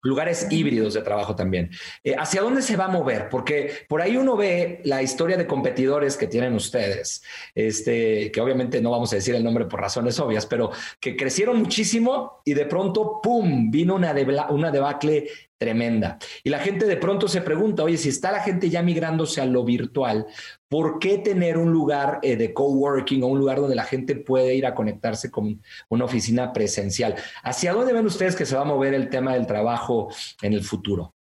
Lugares 0.02 0.48
híbridos 0.50 0.94
de 0.94 1.02
trabajo 1.02 1.36
también. 1.36 1.72
Eh, 2.06 2.16
¿Hacia 2.18 2.42
dónde 2.42 2.62
se 2.62 2.78
va 2.78 2.86
a 2.86 2.88
mover? 2.88 3.28
Porque 3.28 3.86
por 3.90 4.02
ahí 4.02 4.16
uno 4.16 4.38
ve 4.38 4.80
la 4.86 5.04
historia 5.04 5.36
de 5.36 5.46
competidores 5.46 6.16
que 6.16 6.28
tienen 6.28 6.54
ustedes, 6.54 7.22
este, 7.54 8.32
que 8.32 8.40
obviamente 8.40 8.82
no 8.82 8.92
vamos 8.92 9.12
a 9.12 9.18
decir 9.18 9.36
el 9.36 9.44
nombre 9.44 9.66
por 9.66 9.82
razones 9.82 10.18
obvias, 10.22 10.46
pero 10.46 10.72
que 11.02 11.18
crecieron 11.18 11.58
muchísimo 11.58 12.42
y 12.46 12.54
de 12.54 12.66
pronto, 12.66 13.20
¡pum!, 13.22 13.70
vino 13.70 13.96
una, 13.96 14.16
una 14.52 14.72
debacle 14.72 15.28
tremenda. 15.60 16.18
Y 16.44 16.50
la 16.50 16.60
gente 16.60 16.86
de 16.86 16.98
pronto 16.98 17.28
se 17.28 17.42
pregunta, 17.42 17.84
oye, 17.84 17.98
si 17.98 18.10
está 18.10 18.32
la 18.32 18.40
gente 18.40 18.70
ya 18.70 18.82
migrándose 18.82 19.42
a 19.42 19.46
lo 19.46 19.64
virtual, 19.64 20.26
¿por 20.70 20.98
qué 21.00 21.20
tener 21.20 21.58
un 21.58 21.72
lugar 21.72 22.20
eh, 22.24 22.38
de 22.38 22.54
coworking 22.54 23.22
o 23.24 23.28
un 23.28 23.40
lugar 23.40 23.60
donde 23.60 23.76
la 23.76 23.84
gente 23.84 24.16
puede 24.16 24.56
ir 24.56 24.66
a 24.66 24.74
conectarse 24.74 25.30
con 25.30 25.62
una 25.90 26.06
oficina 26.06 26.54
presencial? 26.54 27.16
¿Hacia 27.44 27.74
dónde 27.74 27.94
ven 27.94 28.06
ustedes 28.06 28.36
que 28.36 28.46
se 28.46 28.56
va 28.56 28.62
a 28.62 28.66
mover 28.66 28.94
el 28.94 29.10
tema 29.10 29.34
del 29.34 29.46
trabajo 29.46 30.10
en 30.42 30.54
el 30.54 30.62
futuro? 30.62 31.14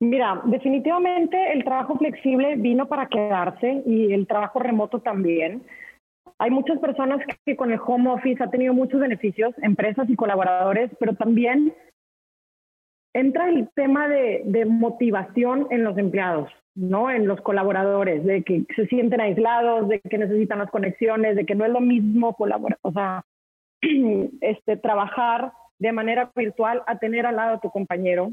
Mira, 0.00 0.42
definitivamente 0.44 1.52
el 1.52 1.64
trabajo 1.64 1.96
flexible 1.96 2.54
vino 2.56 2.86
para 2.86 3.08
quedarse 3.08 3.82
y 3.84 4.12
el 4.12 4.28
trabajo 4.28 4.60
remoto 4.60 5.00
también. 5.00 5.64
Hay 6.38 6.52
muchas 6.52 6.78
personas 6.78 7.20
que 7.44 7.56
con 7.56 7.72
el 7.72 7.80
home 7.84 8.10
office 8.10 8.40
ha 8.40 8.50
tenido 8.50 8.72
muchos 8.72 9.00
beneficios, 9.00 9.52
empresas 9.60 10.08
y 10.08 10.14
colaboradores, 10.14 10.90
pero 11.00 11.14
también 11.14 11.74
entra 13.14 13.48
el 13.48 13.68
tema 13.74 14.08
de, 14.08 14.64
motivación 14.66 15.66
en 15.70 15.84
los 15.84 15.96
empleados, 15.98 16.50
¿no? 16.74 17.10
En 17.10 17.26
los 17.26 17.40
colaboradores, 17.40 18.24
de 18.24 18.42
que 18.42 18.64
se 18.76 18.86
sienten 18.86 19.20
aislados, 19.20 19.88
de 19.88 20.00
que 20.00 20.18
necesitan 20.18 20.58
las 20.58 20.70
conexiones, 20.70 21.36
de 21.36 21.46
que 21.46 21.54
no 21.54 21.64
es 21.64 21.72
lo 21.72 21.80
mismo 21.80 22.34
colaborar, 22.34 22.78
o 22.82 22.92
sea, 22.92 23.24
este, 24.40 24.76
trabajar 24.76 25.52
de 25.78 25.92
manera 25.92 26.30
virtual 26.34 26.82
a 26.86 26.98
tener 26.98 27.26
al 27.26 27.36
lado 27.36 27.56
a 27.56 27.60
tu 27.60 27.70
compañero. 27.70 28.32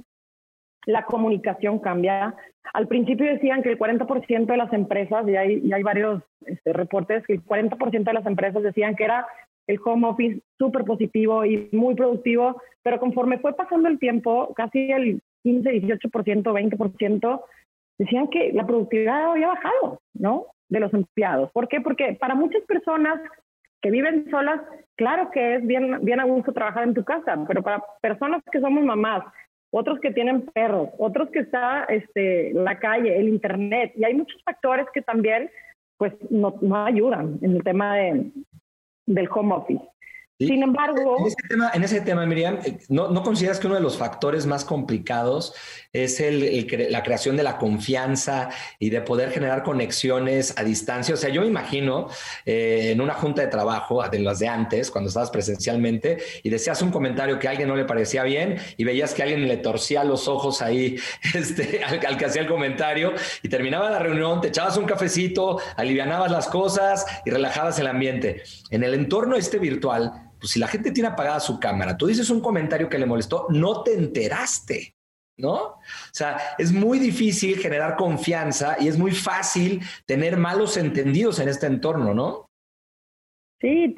La 0.88 1.06
comunicación 1.06 1.80
cambia. 1.80 2.36
Al 2.74 2.88
principio 2.88 3.26
decían 3.26 3.64
que 3.64 3.70
el 3.70 3.80
40% 3.80 4.46
de 4.46 4.58
las 4.58 4.72
empresas, 4.74 5.28
y 5.28 5.36
hay, 5.36 5.62
y 5.64 5.74
hay 5.74 5.84
varios 5.84 6.24
este, 6.46 6.74
reportes, 6.74 7.26
que 7.26 7.34
el 7.34 7.44
40% 7.44 8.04
de 8.04 8.14
las 8.14 8.26
empresas 8.26 8.62
decían 8.62 8.96
que 8.96 9.04
era 9.04 9.28
el 9.68 9.80
home 9.84 10.08
office 10.08 10.42
súper 10.58 10.84
positivo 10.86 11.46
y 11.46 11.70
muy 11.72 11.96
productivo, 11.96 12.62
pero 12.84 13.00
conforme 13.00 13.40
fue 13.40 13.56
pasando 13.56 13.90
el 13.90 14.00
tiempo, 14.00 14.54
casi 14.56 14.92
el 14.92 15.22
15, 15.44 15.70
18%, 15.82 16.44
20%, 16.44 17.42
decían 17.98 18.28
que 18.28 18.52
la 18.54 18.66
productividad 18.66 19.32
había 19.32 19.48
bajado, 19.48 20.00
¿no? 20.14 20.48
De 20.70 20.80
los 20.80 20.94
empleados. 20.94 21.52
¿Por 21.52 21.68
qué? 21.68 21.82
Porque 21.82 22.14
para 22.20 22.36
muchas 22.36 22.64
personas 22.64 23.20
que 23.82 23.92
viven 23.92 24.30
solas, 24.30 24.62
claro 24.96 25.30
que 25.32 25.56
es 25.56 25.66
bien, 25.66 26.04
bien 26.04 26.20
a 26.20 26.26
gusto 26.26 26.54
trabajar 26.54 26.84
en 26.84 26.94
tu 26.94 27.04
casa, 27.04 27.44
pero 27.48 27.62
para 27.62 27.84
personas 28.02 28.42
que 28.52 28.60
somos 28.60 28.84
mamás, 28.84 29.24
otros 29.72 30.00
que 30.00 30.12
tienen 30.12 30.46
perros, 30.46 30.90
otros 30.98 31.30
que 31.30 31.40
está 31.40 31.84
este, 31.86 32.54
la 32.54 32.80
calle, 32.80 33.18
el 33.18 33.30
internet, 33.30 33.94
y 33.96 34.04
hay 34.04 34.14
muchos 34.14 34.42
factores 34.44 34.88
que 34.94 35.02
también 35.02 35.50
pues 35.98 36.14
no, 36.30 36.56
no 36.62 36.86
ayudan 36.86 37.40
en 37.42 37.56
el 37.56 37.64
tema 37.64 37.96
de, 37.96 38.32
del 39.06 39.28
home 39.34 39.54
office. 39.54 39.95
Sin 40.38 40.64
embargo... 40.64 41.18
En 41.20 41.28
ese 41.28 41.48
tema, 41.48 41.72
en 41.74 41.84
ese 41.84 42.02
tema 42.02 42.26
Miriam, 42.26 42.60
eh, 42.66 42.78
¿no, 42.90 43.08
¿no, 43.08 43.24
consideras 43.24 43.58
que 43.58 43.68
uno 43.68 43.78
de 43.78 43.82
los 43.82 43.98
factores 43.98 44.46
más 44.46 44.66
complicados 44.66 45.54
es 45.94 46.20
el, 46.20 46.68
la 46.90 47.04
creación 47.04 47.38
de 47.38 47.44
la 47.44 47.58
confianza 47.58 48.50
y 48.78 48.90
de 48.90 49.00
poder 49.00 49.32
generar 49.32 49.64
conexiones 49.64 50.54
a 50.58 50.64
distancia? 50.66 51.14
O 51.14 51.18
sea, 51.18 51.30
yo 51.30 51.40
me 51.40 51.48
imagino 51.48 52.10
eh, 52.46 52.92
en 52.92 53.00
una 53.00 53.14
junta 53.14 53.44
de 53.44 53.48
trabajo, 53.48 54.06
de 54.10 54.20
las 54.20 54.40
de 54.40 54.50
antes, 54.50 54.92
cuando 54.92 55.08
estabas 55.08 55.32
presencialmente, 55.32 56.18
y 56.44 56.50
decías 56.50 56.82
un 56.82 56.92
comentario 56.92 57.40
que 57.40 57.48
a 57.48 57.52
alguien 57.52 57.70
no 57.70 57.78
le 57.78 57.86
parecía 57.86 58.24
bien 58.24 58.58
y 58.76 58.84
veías 58.84 59.14
que 59.14 59.24
alguien 59.24 59.48
le 59.48 59.56
torcía 59.56 60.04
los 60.04 60.28
ojos 60.28 60.62
ahí 60.62 60.98
este, 61.34 61.82
al, 61.82 62.06
al 62.06 62.18
que 62.18 62.26
hacía 62.26 62.42
el 62.42 62.50
comentario 62.50 63.14
y 63.42 63.48
terminaba 63.48 63.90
la 63.90 64.00
reunión, 64.00 64.42
te 64.42 64.50
echabas 64.50 64.76
un 64.76 64.86
cafecito, 64.86 65.62
alivianabas 65.78 66.30
las 66.30 66.50
cosas 66.50 67.06
y 67.24 67.30
relajabas 67.30 67.80
el 67.80 67.88
ambiente. 67.88 68.44
En 68.70 68.84
el 68.84 68.94
entorno 68.94 69.38
este 69.38 69.60
virtual, 69.60 70.25
pues 70.46 70.52
si 70.52 70.60
la 70.60 70.68
gente 70.68 70.92
tiene 70.92 71.10
apagada 71.10 71.40
su 71.40 71.60
cámara, 71.60 71.98
tú 71.98 72.06
dices 72.06 72.30
un 72.30 72.40
comentario 72.40 72.88
que 72.88 73.00
le 73.00 73.08
molestó, 73.08 73.48
no 73.50 73.82
te 73.82 73.96
enteraste. 73.96 74.94
¿no? 75.38 75.56
O 75.56 75.82
sea, 76.14 76.38
es 76.60 76.72
muy 76.72 77.00
difícil 77.00 77.58
generar 77.58 77.96
confianza 77.96 78.78
y 78.80 78.88
es 78.88 78.98
muy 78.98 79.12
fácil 79.12 79.82
tener 80.06 80.38
malos 80.38 80.78
entendidos 80.78 81.40
en 81.40 81.50
este 81.50 81.66
entorno, 81.66 82.14
¿no? 82.14 82.46
Sí, 83.60 83.94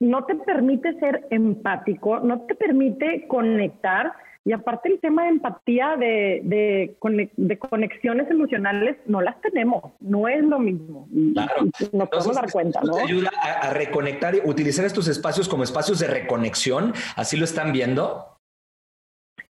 no 0.00 0.24
te 0.24 0.34
permite 0.36 0.98
ser 1.00 1.26
empático, 1.30 2.20
no 2.20 2.40
te 2.46 2.54
permite 2.54 3.28
conectar 3.28 4.14
y 4.48 4.52
aparte 4.52 4.88
el 4.88 4.98
tema 4.98 5.24
de 5.24 5.28
empatía, 5.28 5.98
de, 5.98 6.40
de, 6.42 7.58
conexiones 7.58 8.30
emocionales, 8.30 8.96
no 9.04 9.20
las 9.20 9.38
tenemos, 9.42 9.92
no 10.00 10.26
es 10.26 10.42
lo 10.42 10.58
mismo. 10.58 11.06
Claro. 11.34 11.66
Nos 11.92 12.08
podemos 12.08 12.34
dar 12.34 12.50
cuenta, 12.50 12.80
¿no? 12.82 12.94
Te 12.94 13.02
ayuda 13.02 13.30
a, 13.42 13.74
reconectar 13.74 14.36
y 14.36 14.40
utilizar 14.42 14.86
estos 14.86 15.06
espacios 15.06 15.50
como 15.50 15.64
espacios 15.64 15.98
de 15.98 16.06
reconexión, 16.06 16.94
¿así 17.14 17.36
lo 17.36 17.44
están 17.44 17.74
viendo? 17.74 18.38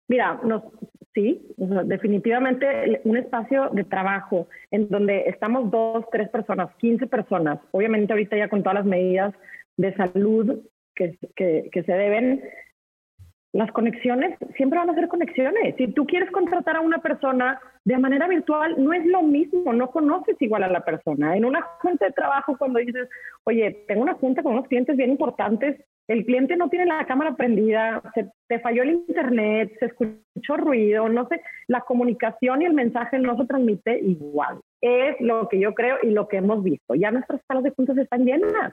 Mira, 0.09 0.41
sí, 1.13 1.47
definitivamente 1.59 3.03
un 3.05 3.19
espacio 3.19 3.69
de 3.71 3.85
trabajo 3.85 4.49
en 4.71 4.89
donde 4.89 5.25
estamos 5.27 5.71
dos, 5.71 6.07
tres 6.11 6.31
personas, 6.31 6.71
quince 6.79 7.07
personas, 7.07 7.59
obviamente 7.73 8.15
ahorita 8.15 8.39
ya 8.39 8.49
con 8.49 8.63
todas 8.63 8.77
las 8.77 8.87
medidas 8.87 9.35
de 9.77 9.95
salud 9.97 10.61
que, 10.95 11.19
que, 11.37 11.69
que 11.71 11.83
se 11.83 11.93
deben, 11.93 12.43
las 13.53 13.73
conexiones 13.73 14.37
siempre 14.57 14.79
van 14.79 14.91
a 14.91 14.95
ser 14.95 15.09
conexiones. 15.09 15.75
Si 15.77 15.89
tú 15.89 16.07
quieres 16.07 16.31
contratar 16.31 16.77
a 16.77 16.81
una 16.81 16.99
persona 16.99 17.61
de 17.85 17.97
manera 17.97 18.29
virtual, 18.29 18.75
no 18.79 18.93
es 18.93 19.07
lo 19.07 19.23
mismo, 19.23 19.73
no 19.73 19.91
conoces 19.91 20.37
igual 20.41 20.65
a 20.65 20.69
la 20.69 20.85
persona. 20.85 21.37
En 21.37 21.45
una 21.45 21.63
junta 21.81 22.07
de 22.07 22.13
trabajo, 22.13 22.57
cuando 22.59 22.79
dices, 22.79 23.09
oye, 23.45 23.85
tengo 23.89 24.03
una 24.03 24.15
junta 24.15 24.43
con 24.43 24.53
unos 24.53 24.69
clientes 24.69 24.97
bien 24.97 25.11
importantes, 25.11 25.81
el 26.09 26.25
cliente 26.25 26.57
no 26.57 26.71
tiene 26.71 26.87
la 26.87 27.07
cámara 27.07 27.37
prendida, 27.37 28.03
se 28.15 28.31
te 28.49 28.61
falló 28.61 28.83
el 28.83 28.91
internet, 28.91 29.73
se 29.79 29.87
escuchó 29.87 30.57
ruido, 30.57 31.09
no 31.09 31.29
sé, 31.29 31.41
la 31.67 31.83
comunicación 31.83 32.63
y 32.63 32.65
el 32.65 32.73
mensaje 32.73 33.19
no 33.19 33.37
se 33.37 33.47
transmite 33.47 33.99
igual. 34.01 34.61
Es 34.81 35.21
lo 35.21 35.49
que 35.49 35.59
yo 35.59 35.75
creo 35.75 35.97
y 36.03 36.11
lo 36.11 36.29
que 36.29 36.39
hemos 36.39 36.63
visto. 36.63 36.95
Ya 36.95 37.11
nuestras 37.11 37.43
salas 37.47 37.63
de 37.63 37.71
juntas 37.73 37.99
están 37.99 38.25
llenas. 38.25 38.73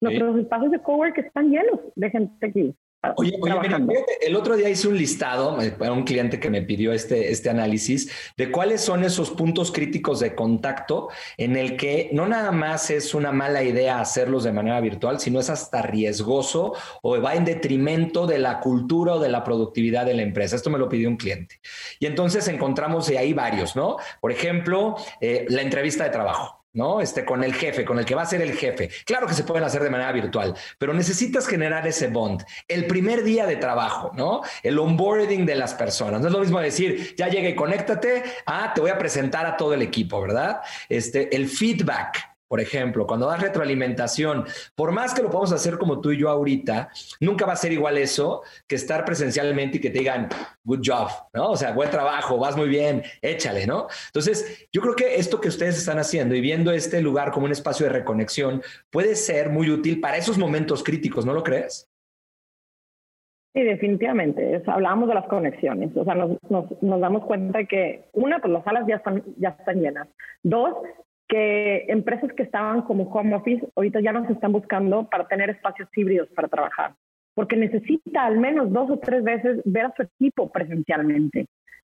Nuestros 0.00 0.38
espacios 0.38 0.70
de 0.70 0.78
cowork 0.78 1.18
están 1.18 1.50
llenos 1.50 1.80
de 1.94 2.10
gente 2.10 2.46
aquí. 2.46 2.74
Oye, 3.16 3.32
oye 3.40 4.04
el 4.20 4.36
otro 4.36 4.56
día 4.56 4.68
hice 4.68 4.86
un 4.86 4.98
listado 4.98 5.58
eh, 5.62 5.70
para 5.70 5.92
un 5.92 6.04
cliente 6.04 6.38
que 6.38 6.50
me 6.50 6.60
pidió 6.60 6.92
este, 6.92 7.30
este 7.30 7.48
análisis 7.48 8.12
de 8.36 8.50
cuáles 8.50 8.82
son 8.82 9.04
esos 9.04 9.30
puntos 9.30 9.72
críticos 9.72 10.20
de 10.20 10.34
contacto 10.34 11.08
en 11.38 11.56
el 11.56 11.78
que 11.78 12.10
no 12.12 12.28
nada 12.28 12.52
más 12.52 12.90
es 12.90 13.14
una 13.14 13.32
mala 13.32 13.62
idea 13.62 14.00
hacerlos 14.00 14.44
de 14.44 14.52
manera 14.52 14.78
virtual, 14.82 15.18
sino 15.18 15.40
es 15.40 15.48
hasta 15.48 15.80
riesgoso 15.80 16.74
o 17.00 17.18
va 17.22 17.34
en 17.36 17.46
detrimento 17.46 18.26
de 18.26 18.38
la 18.38 18.60
cultura 18.60 19.14
o 19.14 19.18
de 19.18 19.30
la 19.30 19.44
productividad 19.44 20.04
de 20.04 20.12
la 20.12 20.22
empresa. 20.22 20.56
Esto 20.56 20.68
me 20.68 20.78
lo 20.78 20.90
pidió 20.90 21.08
un 21.08 21.16
cliente. 21.16 21.58
Y 22.00 22.06
entonces 22.06 22.48
encontramos 22.48 23.08
ahí 23.08 23.32
varios, 23.32 23.76
¿no? 23.76 23.96
Por 24.20 24.30
ejemplo, 24.30 24.96
eh, 25.22 25.46
la 25.48 25.62
entrevista 25.62 26.04
de 26.04 26.10
trabajo. 26.10 26.59
¿No? 26.72 27.00
Este, 27.00 27.24
con 27.24 27.42
el 27.42 27.54
jefe, 27.54 27.84
con 27.84 27.98
el 27.98 28.04
que 28.04 28.14
va 28.14 28.22
a 28.22 28.26
ser 28.26 28.42
el 28.42 28.52
jefe. 28.52 28.90
Claro 29.04 29.26
que 29.26 29.34
se 29.34 29.44
pueden 29.44 29.64
hacer 29.64 29.82
de 29.82 29.90
manera 29.90 30.12
virtual, 30.12 30.54
pero 30.78 30.94
necesitas 30.94 31.46
generar 31.46 31.86
ese 31.86 32.08
bond. 32.08 32.44
El 32.68 32.86
primer 32.86 33.24
día 33.24 33.46
de 33.46 33.56
trabajo, 33.56 34.12
¿no? 34.14 34.42
El 34.62 34.78
onboarding 34.78 35.46
de 35.46 35.56
las 35.56 35.74
personas. 35.74 36.20
No 36.20 36.28
es 36.28 36.32
lo 36.32 36.40
mismo 36.40 36.60
decir, 36.60 37.14
ya 37.16 37.28
llegue 37.28 37.50
y 37.50 37.54
conéctate, 37.54 38.22
ah, 38.46 38.72
te 38.74 38.80
voy 38.80 38.90
a 38.90 38.98
presentar 38.98 39.46
a 39.46 39.56
todo 39.56 39.74
el 39.74 39.82
equipo, 39.82 40.20
¿verdad? 40.20 40.60
Este, 40.88 41.34
el 41.34 41.48
feedback, 41.48 42.29
por 42.50 42.60
ejemplo, 42.60 43.06
cuando 43.06 43.28
das 43.28 43.40
retroalimentación, 43.40 44.44
por 44.74 44.90
más 44.90 45.14
que 45.14 45.22
lo 45.22 45.30
podamos 45.30 45.52
hacer 45.52 45.78
como 45.78 46.00
tú 46.00 46.10
y 46.10 46.18
yo 46.18 46.28
ahorita, 46.28 46.90
nunca 47.20 47.46
va 47.46 47.52
a 47.52 47.56
ser 47.56 47.70
igual 47.70 47.96
eso 47.96 48.42
que 48.66 48.74
estar 48.74 49.04
presencialmente 49.04 49.76
y 49.76 49.80
que 49.80 49.90
te 49.90 50.00
digan, 50.00 50.28
good 50.64 50.80
job, 50.84 51.08
¿no? 51.32 51.50
O 51.50 51.56
sea, 51.56 51.70
buen 51.70 51.90
trabajo, 51.90 52.38
vas 52.38 52.56
muy 52.56 52.68
bien, 52.68 53.04
échale, 53.22 53.68
¿no? 53.68 53.86
Entonces, 54.06 54.68
yo 54.72 54.80
creo 54.80 54.96
que 54.96 55.14
esto 55.14 55.40
que 55.40 55.46
ustedes 55.46 55.78
están 55.78 56.00
haciendo 56.00 56.34
y 56.34 56.40
viendo 56.40 56.72
este 56.72 57.00
lugar 57.00 57.30
como 57.30 57.46
un 57.46 57.52
espacio 57.52 57.86
de 57.86 57.92
reconexión 57.92 58.60
puede 58.90 59.14
ser 59.14 59.50
muy 59.50 59.70
útil 59.70 60.00
para 60.00 60.16
esos 60.16 60.36
momentos 60.36 60.82
críticos, 60.82 61.24
¿no 61.24 61.32
lo 61.32 61.44
crees? 61.44 61.88
Sí, 63.54 63.62
definitivamente. 63.62 64.60
hablábamos 64.66 65.08
de 65.08 65.14
las 65.14 65.28
conexiones. 65.28 65.96
O 65.96 66.04
sea, 66.04 66.16
nos, 66.16 66.36
nos, 66.48 67.00
damos 67.00 67.24
cuenta 67.26 67.62
que, 67.62 68.06
una, 68.12 68.40
pues 68.40 68.52
las 68.52 68.64
salas 68.64 68.88
ya 68.88 68.96
están, 68.96 69.22
ya 69.36 69.50
están 69.50 69.80
llenas. 69.80 70.08
Dos, 70.42 70.74
que 71.30 71.84
empresas 71.88 72.32
que 72.32 72.42
estaban 72.42 72.82
como 72.82 73.04
home 73.04 73.34
office 73.36 73.64
ahorita 73.76 74.00
ya 74.00 74.12
nos 74.12 74.28
están 74.28 74.52
buscando 74.52 75.08
para 75.08 75.28
tener 75.28 75.48
espacios 75.48 75.88
híbridos 75.94 76.28
para 76.30 76.48
trabajar, 76.48 76.94
porque 77.34 77.56
necesita 77.56 78.24
al 78.24 78.38
menos 78.38 78.70
dos 78.72 78.90
o 78.90 78.98
tres 78.98 79.22
veces 79.22 79.62
ver 79.64 79.86
a 79.86 79.94
su 79.96 80.02
equipo 80.02 80.50
presencialmente, 80.50 81.46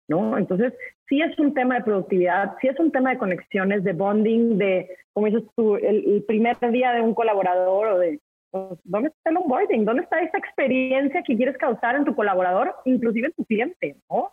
¿no? 0.09 0.39
Entonces, 0.39 0.73
sí 1.09 1.21
es 1.21 1.37
un 1.41 1.53
tema 1.55 1.75
de 1.75 1.85
productividad, 1.85 2.55
sí 2.61 2.69
es 2.69 2.79
un 2.79 2.93
tema 2.93 3.11
de 3.11 3.19
conexiones, 3.19 3.83
de 3.83 3.93
bonding, 3.93 4.59
de, 4.59 4.89
como 5.13 5.27
dices 5.27 5.43
tú, 5.57 5.75
el, 5.77 6.25
primer 6.27 6.57
día 6.71 6.93
de 6.93 7.01
un 7.01 7.13
colaborador 7.13 7.89
o 7.89 7.99
de, 7.99 8.21
pues, 8.53 8.79
¿dónde 8.85 9.09
está 9.09 9.31
el 9.31 9.39
onboarding? 9.39 9.85
¿Dónde 9.85 10.05
está 10.05 10.21
esa 10.21 10.39
experiencia 10.39 11.23
que 11.27 11.37
quieres 11.37 11.57
causar 11.59 11.97
en 11.97 12.05
tu 12.05 12.15
colaborador, 12.15 12.77
inclusive 12.85 13.27
en 13.27 13.33
tu 13.33 13.45
cliente, 13.45 13.97
¿no? 14.09 14.31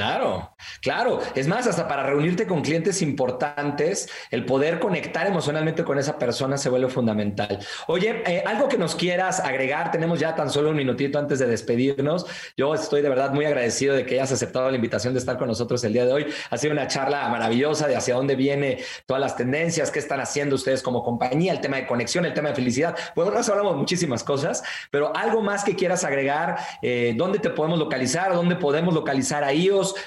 Claro, 0.00 0.56
claro. 0.80 1.20
Es 1.34 1.46
más, 1.46 1.66
hasta 1.66 1.86
para 1.86 2.02
reunirte 2.04 2.46
con 2.46 2.62
clientes 2.62 3.02
importantes, 3.02 4.08
el 4.30 4.46
poder 4.46 4.78
conectar 4.78 5.26
emocionalmente 5.26 5.84
con 5.84 5.98
esa 5.98 6.18
persona 6.18 6.56
se 6.56 6.70
vuelve 6.70 6.88
fundamental. 6.88 7.58
Oye, 7.86 8.22
eh, 8.24 8.42
algo 8.46 8.66
que 8.66 8.78
nos 8.78 8.94
quieras 8.94 9.40
agregar, 9.40 9.90
tenemos 9.90 10.18
ya 10.18 10.34
tan 10.34 10.48
solo 10.48 10.70
un 10.70 10.76
minutito 10.76 11.18
antes 11.18 11.38
de 11.38 11.46
despedirnos. 11.46 12.24
Yo 12.56 12.72
estoy 12.72 13.02
de 13.02 13.10
verdad 13.10 13.34
muy 13.34 13.44
agradecido 13.44 13.94
de 13.94 14.06
que 14.06 14.14
hayas 14.14 14.32
aceptado 14.32 14.70
la 14.70 14.76
invitación 14.76 15.12
de 15.12 15.20
estar 15.20 15.36
con 15.36 15.48
nosotros 15.48 15.84
el 15.84 15.92
día 15.92 16.06
de 16.06 16.14
hoy. 16.14 16.26
Ha 16.48 16.56
sido 16.56 16.72
una 16.72 16.86
charla 16.86 17.28
maravillosa 17.28 17.86
de 17.86 17.94
hacia 17.94 18.14
dónde 18.14 18.36
viene 18.36 18.78
todas 19.04 19.20
las 19.20 19.36
tendencias, 19.36 19.90
qué 19.90 19.98
están 19.98 20.20
haciendo 20.20 20.54
ustedes 20.54 20.82
como 20.82 21.04
compañía, 21.04 21.52
el 21.52 21.60
tema 21.60 21.76
de 21.76 21.86
conexión, 21.86 22.24
el 22.24 22.32
tema 22.32 22.48
de 22.48 22.54
felicidad. 22.54 22.96
Bueno, 23.14 23.32
nos 23.32 23.46
hablamos 23.50 23.76
muchísimas 23.76 24.24
cosas, 24.24 24.62
pero 24.90 25.14
algo 25.14 25.42
más 25.42 25.62
que 25.62 25.76
quieras 25.76 26.04
agregar, 26.04 26.56
eh, 26.80 27.12
¿dónde 27.18 27.38
te 27.38 27.50
podemos 27.50 27.78
localizar? 27.78 28.32
¿Dónde 28.32 28.56
podemos 28.56 28.94
localizar 28.94 29.44
a 29.44 29.52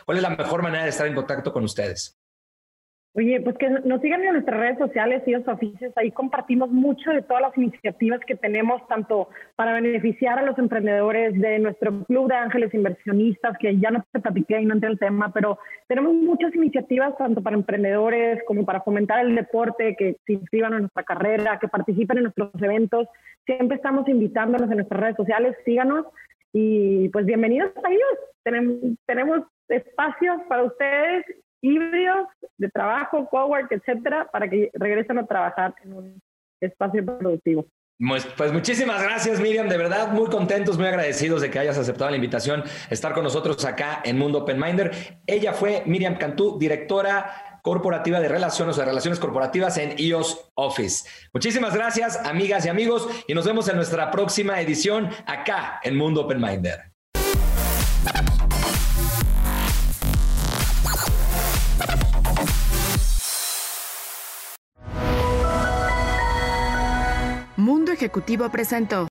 ¿Cuál 0.06 0.18
es 0.18 0.24
la 0.24 0.30
mejor 0.30 0.64
manera 0.64 0.84
de 0.84 0.90
estar 0.90 1.08
en 1.08 1.16
contacto 1.16 1.52
con 1.52 1.64
ustedes? 1.64 2.20
Oye, 3.16 3.40
pues 3.42 3.56
que 3.60 3.70
nos 3.70 4.02
sigan 4.02 4.24
en 4.24 4.34
nuestras 4.34 4.60
redes 4.60 4.80
sociales, 4.80 5.22
y 5.28 5.36
oficios, 5.36 5.94
ahí 5.98 6.10
compartimos 6.10 6.72
mucho 6.72 7.12
de 7.12 7.22
todas 7.22 7.44
las 7.44 7.56
iniciativas 7.56 8.20
que 8.26 8.36
tenemos, 8.36 8.82
tanto 8.88 9.30
para 9.56 9.74
beneficiar 9.74 10.40
a 10.40 10.42
los 10.42 10.58
emprendedores 10.58 11.40
de 11.40 11.60
nuestro 11.60 12.04
club 12.06 12.28
de 12.28 12.36
ángeles 12.36 12.74
inversionistas, 12.74 13.56
que 13.60 13.78
ya 13.78 13.92
no 13.92 14.04
te 14.12 14.20
platiqué 14.20 14.60
y 14.60 14.66
no 14.66 14.74
entré 14.74 14.90
el 14.90 14.98
tema, 14.98 15.32
pero 15.32 15.60
tenemos 15.88 16.16
muchas 16.16 16.56
iniciativas 16.56 17.16
tanto 17.16 17.44
para 17.44 17.56
emprendedores 17.56 18.42
como 18.48 18.66
para 18.66 18.82
fomentar 18.82 19.24
el 19.24 19.36
deporte, 19.36 19.96
que 19.96 20.18
se 20.26 20.34
inscriban 20.34 20.74
en 20.74 20.80
nuestra 20.80 21.04
carrera, 21.04 21.60
que 21.60 21.68
participen 21.68 22.18
en 22.18 22.24
nuestros 22.24 22.50
eventos. 22.64 23.08
Siempre 23.46 23.78
estamos 23.78 24.08
invitándolos 24.08 24.72
en 24.72 24.78
nuestras 24.78 25.00
redes 25.00 25.18
sociales, 25.18 25.56
síganos 25.66 26.08
y 26.54 27.10
pues 27.10 27.26
bienvenidos 27.26 27.72
a 27.84 27.90
ellos. 27.92 28.20
Tenemos, 28.44 28.78
tenemos 29.08 29.40
espacios 29.68 30.38
para 30.48 30.64
ustedes 30.64 31.26
híbridos 31.62 32.28
de 32.58 32.70
trabajo, 32.70 33.28
cowork, 33.30 33.72
etcétera, 33.72 34.30
para 34.32 34.50
que 34.50 34.70
regresen 34.74 35.18
a 35.18 35.26
trabajar 35.26 35.74
en 35.84 35.94
un 35.94 36.22
espacio 36.62 37.04
productivo. 37.04 37.66
Pues, 38.00 38.26
pues, 38.38 38.52
muchísimas 38.52 39.02
gracias, 39.02 39.40
Miriam. 39.40 39.70
De 39.70 39.78
verdad, 39.78 40.12
muy 40.12 40.30
contentos, 40.30 40.78
muy 40.78 40.88
agradecidos 40.88 41.42
de 41.42 41.50
que 41.50 41.60
hayas 41.60 41.78
aceptado 41.78 42.10
la 42.10 42.18
invitación, 42.18 42.64
estar 42.90 43.14
con 43.14 43.24
nosotros 43.24 43.64
acá 43.66 44.02
en 44.04 44.18
Mundo 44.18 44.40
Open 44.40 44.60
Minder. 44.60 44.92
Ella 45.26 45.54
fue 45.54 45.84
Miriam 45.86 46.18
Cantú, 46.18 46.58
directora 46.60 47.53
corporativa 47.64 48.20
de 48.20 48.28
relaciones 48.28 48.78
o 48.78 48.82
de 48.82 48.86
relaciones 48.86 49.20
corporativas 49.20 49.78
en 49.78 49.96
EOS 49.98 50.52
Office. 50.54 51.10
Muchísimas 51.34 51.74
gracias, 51.74 52.18
amigas 52.26 52.66
y 52.66 52.70
amigos, 52.70 53.08
y 53.26 53.34
nos 53.34 53.46
vemos 53.46 53.68
en 53.70 53.78
nuestra 53.78 54.12
próxima 54.12 54.62
edición 54.62 55.10
acá 55.26 55.80
en 55.82 55.96
Mundo 55.96 56.22
Open 56.22 56.40
Minder. 56.42 56.92
Mundo 67.56 67.94
Ejecutivo 67.94 68.50
presentó. 68.50 69.02